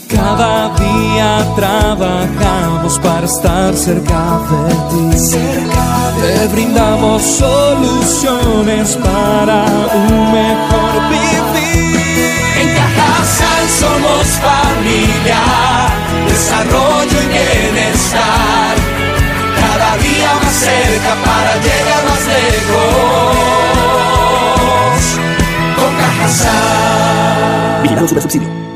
Cada 0.09 0.75
día 0.75 1.47
trabajamos 1.55 2.99
para 3.01 3.27
estar 3.27 3.75
cerca 3.75 4.41
de 4.51 4.75
ti. 4.91 5.19
Te 6.21 6.49
brindamos 6.49 7.23
soluciones 7.23 8.97
para 8.97 9.65
un 9.95 10.33
mejor 10.33 11.09
vivir. 11.11 11.99
En 12.61 12.75
Cajasal 12.75 13.69
somos 13.69 14.27
familia, 14.43 15.43
desarrollo 16.39 17.19
y 17.23 17.27
bienestar. 17.27 18.75
Cada 19.61 19.91
día 19.97 20.31
más 20.41 20.55
cerca 20.55 21.13
para 21.25 21.53
llegar 21.67 22.03
más 22.09 22.25
lejos. 22.37 23.39
Con 25.77 25.91
Cajasal. 25.97 27.83
Vigilado 27.83 28.09
Subsidio. 28.09 28.68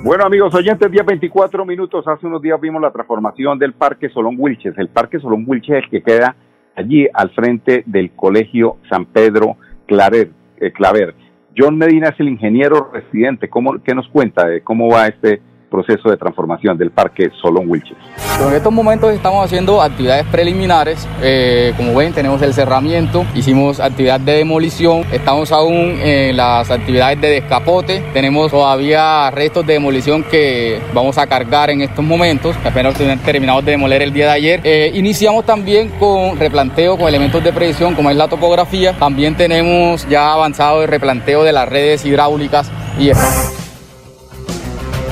Bueno, 0.06 0.24
amigos 0.24 0.54
oyentes, 0.54 0.88
día 0.88 1.02
24 1.02 1.66
minutos. 1.66 2.06
Hace 2.06 2.28
unos 2.28 2.40
días 2.40 2.60
vimos 2.60 2.80
la 2.80 2.92
transformación 2.92 3.58
del 3.58 3.72
Parque 3.72 4.08
Solón 4.08 4.36
Wilches. 4.38 4.78
El 4.78 4.88
Parque 4.88 5.18
Solón 5.18 5.42
Wilches 5.48 5.78
es 5.78 5.82
el 5.82 5.90
que 5.90 6.00
queda 6.00 6.36
allí 6.76 7.08
al 7.12 7.30
frente 7.30 7.82
del 7.86 8.12
Colegio 8.12 8.76
San 8.90 9.06
Pedro 9.06 9.56
Claver. 9.86 10.30
eh, 10.58 10.72
Claver. 10.72 11.14
John 11.56 11.78
Medina 11.78 12.08
es 12.10 12.20
el 12.20 12.28
ingeniero 12.28 12.90
residente. 12.92 13.48
¿Cómo, 13.48 13.82
¿Qué 13.82 13.94
nos 13.94 14.08
cuenta 14.08 14.46
de 14.46 14.60
cómo 14.60 14.88
va 14.88 15.06
este 15.06 15.40
proceso 15.70 16.10
de 16.10 16.16
transformación 16.16 16.76
del 16.78 16.90
Parque 16.90 17.30
Solón 17.40 17.68
Wilches? 17.68 17.96
En 18.40 18.52
estos 18.52 18.72
momentos 18.72 19.12
estamos 19.12 19.44
haciendo 19.44 19.80
actividades 19.80 20.26
preliminares. 20.26 21.08
Eh, 21.22 21.72
como 21.76 21.94
ven, 21.94 22.12
tenemos 22.12 22.42
el 22.42 22.52
cerramiento, 22.52 23.24
hicimos 23.34 23.80
actividad 23.80 24.20
de 24.20 24.32
demolición, 24.32 25.04
estamos 25.12 25.52
aún 25.52 25.98
en 26.00 26.36
las 26.36 26.70
actividades 26.70 27.20
de 27.20 27.28
descapote. 27.28 28.04
Tenemos 28.12 28.50
todavía 28.50 29.30
restos 29.30 29.66
de 29.66 29.74
demolición 29.74 30.22
que 30.24 30.80
vamos 30.92 31.18
a 31.18 31.26
cargar 31.26 31.70
en 31.70 31.80
estos 31.80 32.04
momentos. 32.04 32.56
Apenas 32.64 32.94
terminamos 33.24 33.64
de 33.64 33.72
demoler 33.72 34.02
el 34.02 34.12
día 34.12 34.26
de 34.26 34.32
ayer. 34.32 34.60
Eh, 34.64 34.90
iniciamos 34.94 35.44
también 35.44 35.88
con 35.98 36.38
replanteo 36.38 36.96
con 36.96 37.08
elementos 37.08 37.42
de 37.42 37.52
predicción, 37.52 37.94
como 37.94 38.10
es 38.10 38.16
la 38.16 38.28
topografía. 38.28 38.92
También 38.98 39.34
tenemos 39.36 40.06
ya 40.08 40.32
avanzado 40.32 40.82
el 40.82 40.88
replanteo 40.88 41.42
de 41.42 41.52
las 41.52 41.68
redes 41.68 42.04
hidráulicas 42.04 42.70
y 42.98 43.10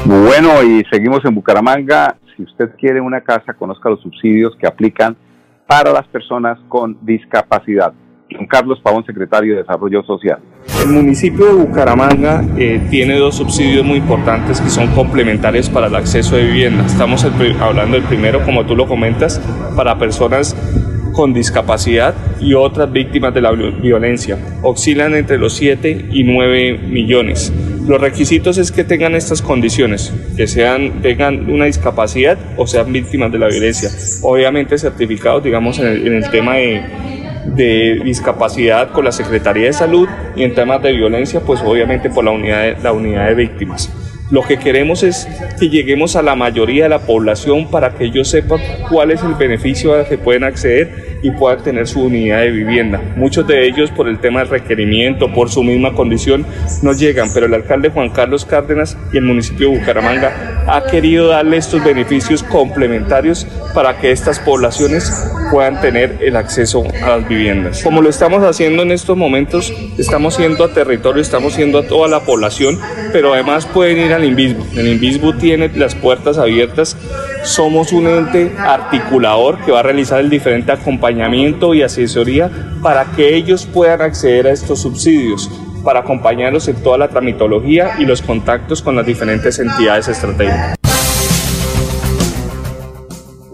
Bueno, 0.05 0.63
y 0.63 0.85
seguimos 0.91 1.25
en 1.25 1.35
Bucaramanga. 1.35 2.17
Si 2.37 2.43
usted 2.43 2.71
quiere 2.79 3.01
una 3.01 3.21
casa, 3.21 3.55
conozca 3.55 3.89
los 3.89 4.01
subsidios 4.03 4.55
que 4.57 4.67
aplican 4.67 5.17
para 5.67 5.93
las 5.93 6.07
personas 6.09 6.59
con 6.69 6.99
discapacidad. 7.03 7.93
Don 8.31 8.47
Carlos 8.47 8.81
Pavón, 8.83 9.05
secretario 9.07 9.55
de 9.55 9.61
Desarrollo 9.63 10.03
Social. 10.03 10.39
El 10.83 10.89
municipio 10.91 11.47
de 11.47 11.53
Bucaramanga 11.65 12.43
eh, 12.59 12.81
tiene 12.91 13.17
dos 13.19 13.37
subsidios 13.37 13.85
muy 13.85 13.99
importantes 13.99 14.61
que 14.61 14.69
son 14.71 14.89
complementarios 14.89 15.71
para 15.71 15.87
el 15.87 15.95
acceso 15.95 16.37
de 16.37 16.45
vivienda. 16.45 16.85
Estamos 16.85 17.25
hablando 17.61 17.95
del 17.97 18.05
primero, 18.05 18.41
como 18.45 18.65
tú 18.67 18.75
lo 18.75 18.87
comentas, 18.89 19.39
para 19.77 19.97
personas 19.99 20.57
con 21.13 21.33
discapacidad 21.33 22.15
y 22.41 22.55
otras 22.55 22.91
víctimas 22.91 23.33
de 23.33 23.41
la 23.41 23.53
vi- 23.53 23.71
violencia. 23.81 24.37
Oscilan 24.63 25.15
entre 25.15 25.39
los 25.39 25.55
7 25.55 26.09
y 26.11 26.25
9 26.25 26.79
millones. 26.89 27.53
Los 27.87 28.01
requisitos 28.01 28.57
es 28.57 28.73
que 28.73 28.83
tengan 28.83 29.15
estas 29.15 29.43
condiciones, 29.43 30.13
que 30.37 30.47
sean, 30.47 31.03
tengan 31.03 31.51
una 31.51 31.67
discapacidad 31.67 32.39
o 32.57 32.67
sean 32.67 32.91
víctimas 32.93 33.31
de 33.31 33.39
la 33.39 33.49
violencia. 33.49 33.91
Obviamente 34.23 34.79
certificados, 34.79 35.45
digamos, 35.45 35.79
en 35.79 35.87
el, 35.89 36.07
en 36.07 36.15
el 36.15 36.31
tema 36.31 36.55
de, 36.55 36.83
de 37.47 38.01
discapacidad 38.03 38.91
con 38.91 39.05
la 39.05 39.13
Secretaría 39.13 39.67
de 39.67 39.73
Salud 39.73 40.09
y 40.35 40.45
en 40.45 40.55
temas 40.55 40.83
de 40.83 40.93
violencia, 40.93 41.41
pues 41.41 41.61
obviamente 41.61 42.09
por 42.09 42.25
la 42.25 42.31
unidad 42.31 42.63
de, 42.63 42.77
la 42.83 42.93
unidad 42.93 43.29
de 43.29 43.35
víctimas. 43.35 43.93
Lo 44.31 44.43
que 44.43 44.59
queremos 44.59 45.03
es 45.03 45.29
que 45.61 45.69
lleguemos 45.69 46.17
a 46.17 46.23
la 46.23 46.35
mayoría 46.35 46.85
de 46.85 46.89
la 46.89 47.01
población 47.01 47.71
para 47.71 47.95
que 47.95 48.05
ellos 48.05 48.29
sepan 48.29 48.61
cuál 48.89 49.11
es 49.11 49.23
el 49.23 49.35
beneficio 49.35 49.95
al 49.95 50.09
que 50.09 50.17
pueden 50.17 50.45
acceder 50.45 51.04
y 51.25 51.31
puedan 51.31 51.65
tener 51.65 51.89
su 51.89 52.05
unidad 52.05 52.41
de 52.41 52.51
vivienda. 52.51 53.01
Muchos 53.17 53.47
de 53.47 53.67
ellos 53.67 53.91
por 53.91 54.09
el 54.09 54.19
tema 54.19 54.41
del 54.41 54.51
requerimiento, 54.51 55.33
por 55.33 55.51
su 55.51 55.65
misma 55.65 55.95
condición, 55.95 56.45
no 56.83 56.93
llegan, 56.93 57.31
pero 57.33 57.47
el 57.47 57.55
alcalde 57.55 57.89
Juan 57.89 58.11
Carlos 58.11 58.45
Cárdenas 58.45 58.99
y 59.11 59.17
el 59.17 59.25
municipio 59.25 59.71
de 59.71 59.79
Bucaramanga 59.79 60.65
ha 60.67 60.85
querido 60.85 61.29
darle 61.29 61.57
estos 61.57 61.83
beneficios 61.83 62.43
complementarios 62.43 63.47
para 63.75 63.97
que 63.97 64.13
estas 64.13 64.39
poblaciones 64.39 65.11
puedan 65.51 65.81
tener 65.81 66.19
el 66.21 66.37
acceso 66.37 66.85
a 67.03 67.09
las 67.09 67.27
viviendas. 67.27 67.83
Como 67.83 68.03
lo 68.03 68.11
estamos 68.11 68.45
haciendo 68.45 68.83
en 68.83 68.93
estos 68.93 69.17
momentos, 69.17 69.73
estamos 69.97 70.37
yendo 70.37 70.63
a 70.63 70.75
territorio, 70.75 71.23
estamos 71.23 71.57
yendo 71.57 71.79
a 71.79 71.89
toda 71.89 72.07
la 72.07 72.21
población, 72.21 72.79
pero 73.15 73.33
además 73.33 73.65
pueden 73.65 73.97
ir 73.97 74.13
al 74.13 74.25
INVISBU. 74.25 74.79
El 74.79 74.89
INVISBU 74.89 75.39
tiene 75.39 75.71
las 75.75 75.95
puertas 75.95 76.37
abiertas 76.37 76.99
somos 77.45 77.93
un 77.93 78.07
ente 78.07 78.53
articulador 78.59 79.63
que 79.65 79.71
va 79.71 79.81
a 79.81 79.83
realizar 79.83 80.19
el 80.19 80.31
diferente 80.31 80.73
acompañamiento 80.73 81.14
y 81.75 81.83
asesoría 81.83 82.51
para 82.83 83.05
que 83.17 83.35
ellos 83.35 83.67
puedan 83.67 84.03
acceder 84.03 84.47
a 84.47 84.51
estos 84.51 84.81
subsidios, 84.81 85.49
para 85.85 86.01
acompañarlos 86.01 86.69
en 86.69 86.83
toda 86.83 86.99
la 86.99 87.09
tramitología 87.09 87.93
y 87.99 88.05
los 88.05 88.21
contactos 88.21 88.83
con 88.83 88.97
las 88.97 89.07
diferentes 89.07 89.59
entidades 89.59 90.09
estratégicas. 90.09 90.77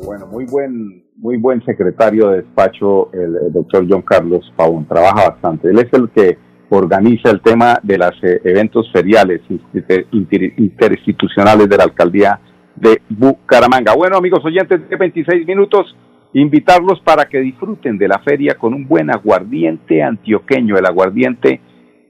Bueno, 0.04 0.26
muy 0.26 0.46
buen, 0.46 1.04
muy 1.16 1.36
buen 1.36 1.62
secretario 1.64 2.30
de 2.30 2.42
despacho, 2.42 3.10
el, 3.12 3.52
doctor 3.52 3.86
John 3.88 4.02
Carlos 4.02 4.52
Pavón, 4.56 4.86
trabaja 4.86 5.30
bastante. 5.30 5.68
Él 5.68 5.78
es 5.78 5.92
el 5.92 6.08
que 6.10 6.38
organiza 6.70 7.30
el 7.30 7.40
tema 7.40 7.78
de 7.82 7.98
los 7.98 8.12
eh, 8.22 8.40
eventos 8.44 8.90
feriales 8.92 9.40
inter, 9.48 10.06
inter, 10.12 10.42
interinstitucionales 10.56 11.68
de 11.68 11.76
la 11.76 11.84
alcaldía 11.84 12.40
de 12.76 13.02
Bucaramanga. 13.08 13.94
Bueno, 13.94 14.16
amigos 14.16 14.44
oyentes 14.44 14.88
de 14.88 14.96
26 14.96 15.46
minutos, 15.46 15.94
invitarlos 16.32 17.00
para 17.00 17.26
que 17.26 17.40
disfruten 17.40 17.98
de 17.98 18.08
la 18.08 18.18
feria 18.20 18.54
con 18.54 18.74
un 18.74 18.86
buen 18.86 19.10
aguardiente 19.10 20.02
antioqueño, 20.02 20.76
el 20.76 20.86
aguardiente 20.86 21.60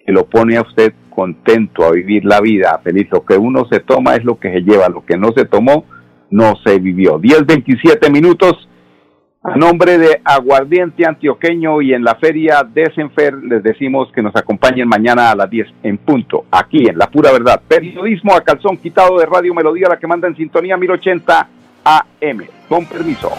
que 0.05 0.13
lo 0.13 0.27
pone 0.27 0.57
a 0.57 0.63
usted 0.63 0.93
contento 1.11 1.85
a 1.85 1.93
vivir 1.93 2.25
la 2.25 2.41
vida, 2.41 2.81
feliz. 2.83 3.09
Lo 3.11 3.25
que 3.25 3.37
uno 3.37 3.67
se 3.71 3.81
toma 3.81 4.15
es 4.15 4.25
lo 4.25 4.39
que 4.39 4.51
se 4.51 4.61
lleva, 4.61 4.89
lo 4.89 5.05
que 5.05 5.17
no 5.17 5.33
se 5.33 5.45
tomó 5.45 5.85
no 6.31 6.55
se 6.65 6.79
vivió. 6.79 7.19
10, 7.19 7.47
27 7.47 8.11
minutos. 8.11 8.69
A 9.43 9.57
nombre 9.57 9.97
de 9.97 10.21
Aguardiente 10.23 11.07
Antioqueño 11.07 11.81
y 11.81 11.95
en 11.95 12.05
la 12.05 12.15
feria 12.17 12.63
de 12.63 12.93
Senfer 12.95 13.35
les 13.43 13.63
decimos 13.63 14.13
que 14.15 14.21
nos 14.21 14.37
acompañen 14.37 14.87
mañana 14.87 15.31
a 15.31 15.35
las 15.35 15.49
10 15.49 15.67
en 15.83 15.97
punto, 15.97 16.45
aquí 16.51 16.87
en 16.87 16.99
La 16.99 17.07
Pura 17.07 17.33
Verdad. 17.33 17.63
Periodismo 17.67 18.35
a 18.35 18.43
calzón 18.43 18.77
quitado 18.77 19.19
de 19.19 19.25
Radio 19.25 19.55
Melodía, 19.55 19.89
la 19.89 19.99
que 19.99 20.07
manda 20.07 20.29
en 20.29 20.37
sintonía 20.37 20.77
1080 20.77 21.49
AM. 21.85 22.45
Con 22.69 22.85
permiso. 22.85 23.31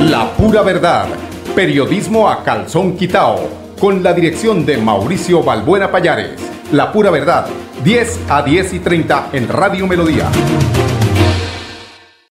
La 0.00 0.32
Pura 0.36 0.62
Verdad. 0.62 1.06
Periodismo 1.54 2.28
a 2.28 2.42
calzón 2.42 2.96
quitado. 2.96 3.48
Con 3.78 4.02
la 4.02 4.12
dirección 4.12 4.66
de 4.66 4.76
Mauricio 4.78 5.42
Balbuena 5.42 5.90
Payares. 5.90 6.40
La 6.72 6.92
Pura 6.92 7.10
Verdad. 7.10 7.46
10 7.84 8.20
a 8.28 8.42
10 8.42 8.74
y 8.74 8.78
30 8.80 9.30
en 9.32 9.48
Radio 9.48 9.86
Melodía. 9.86 10.28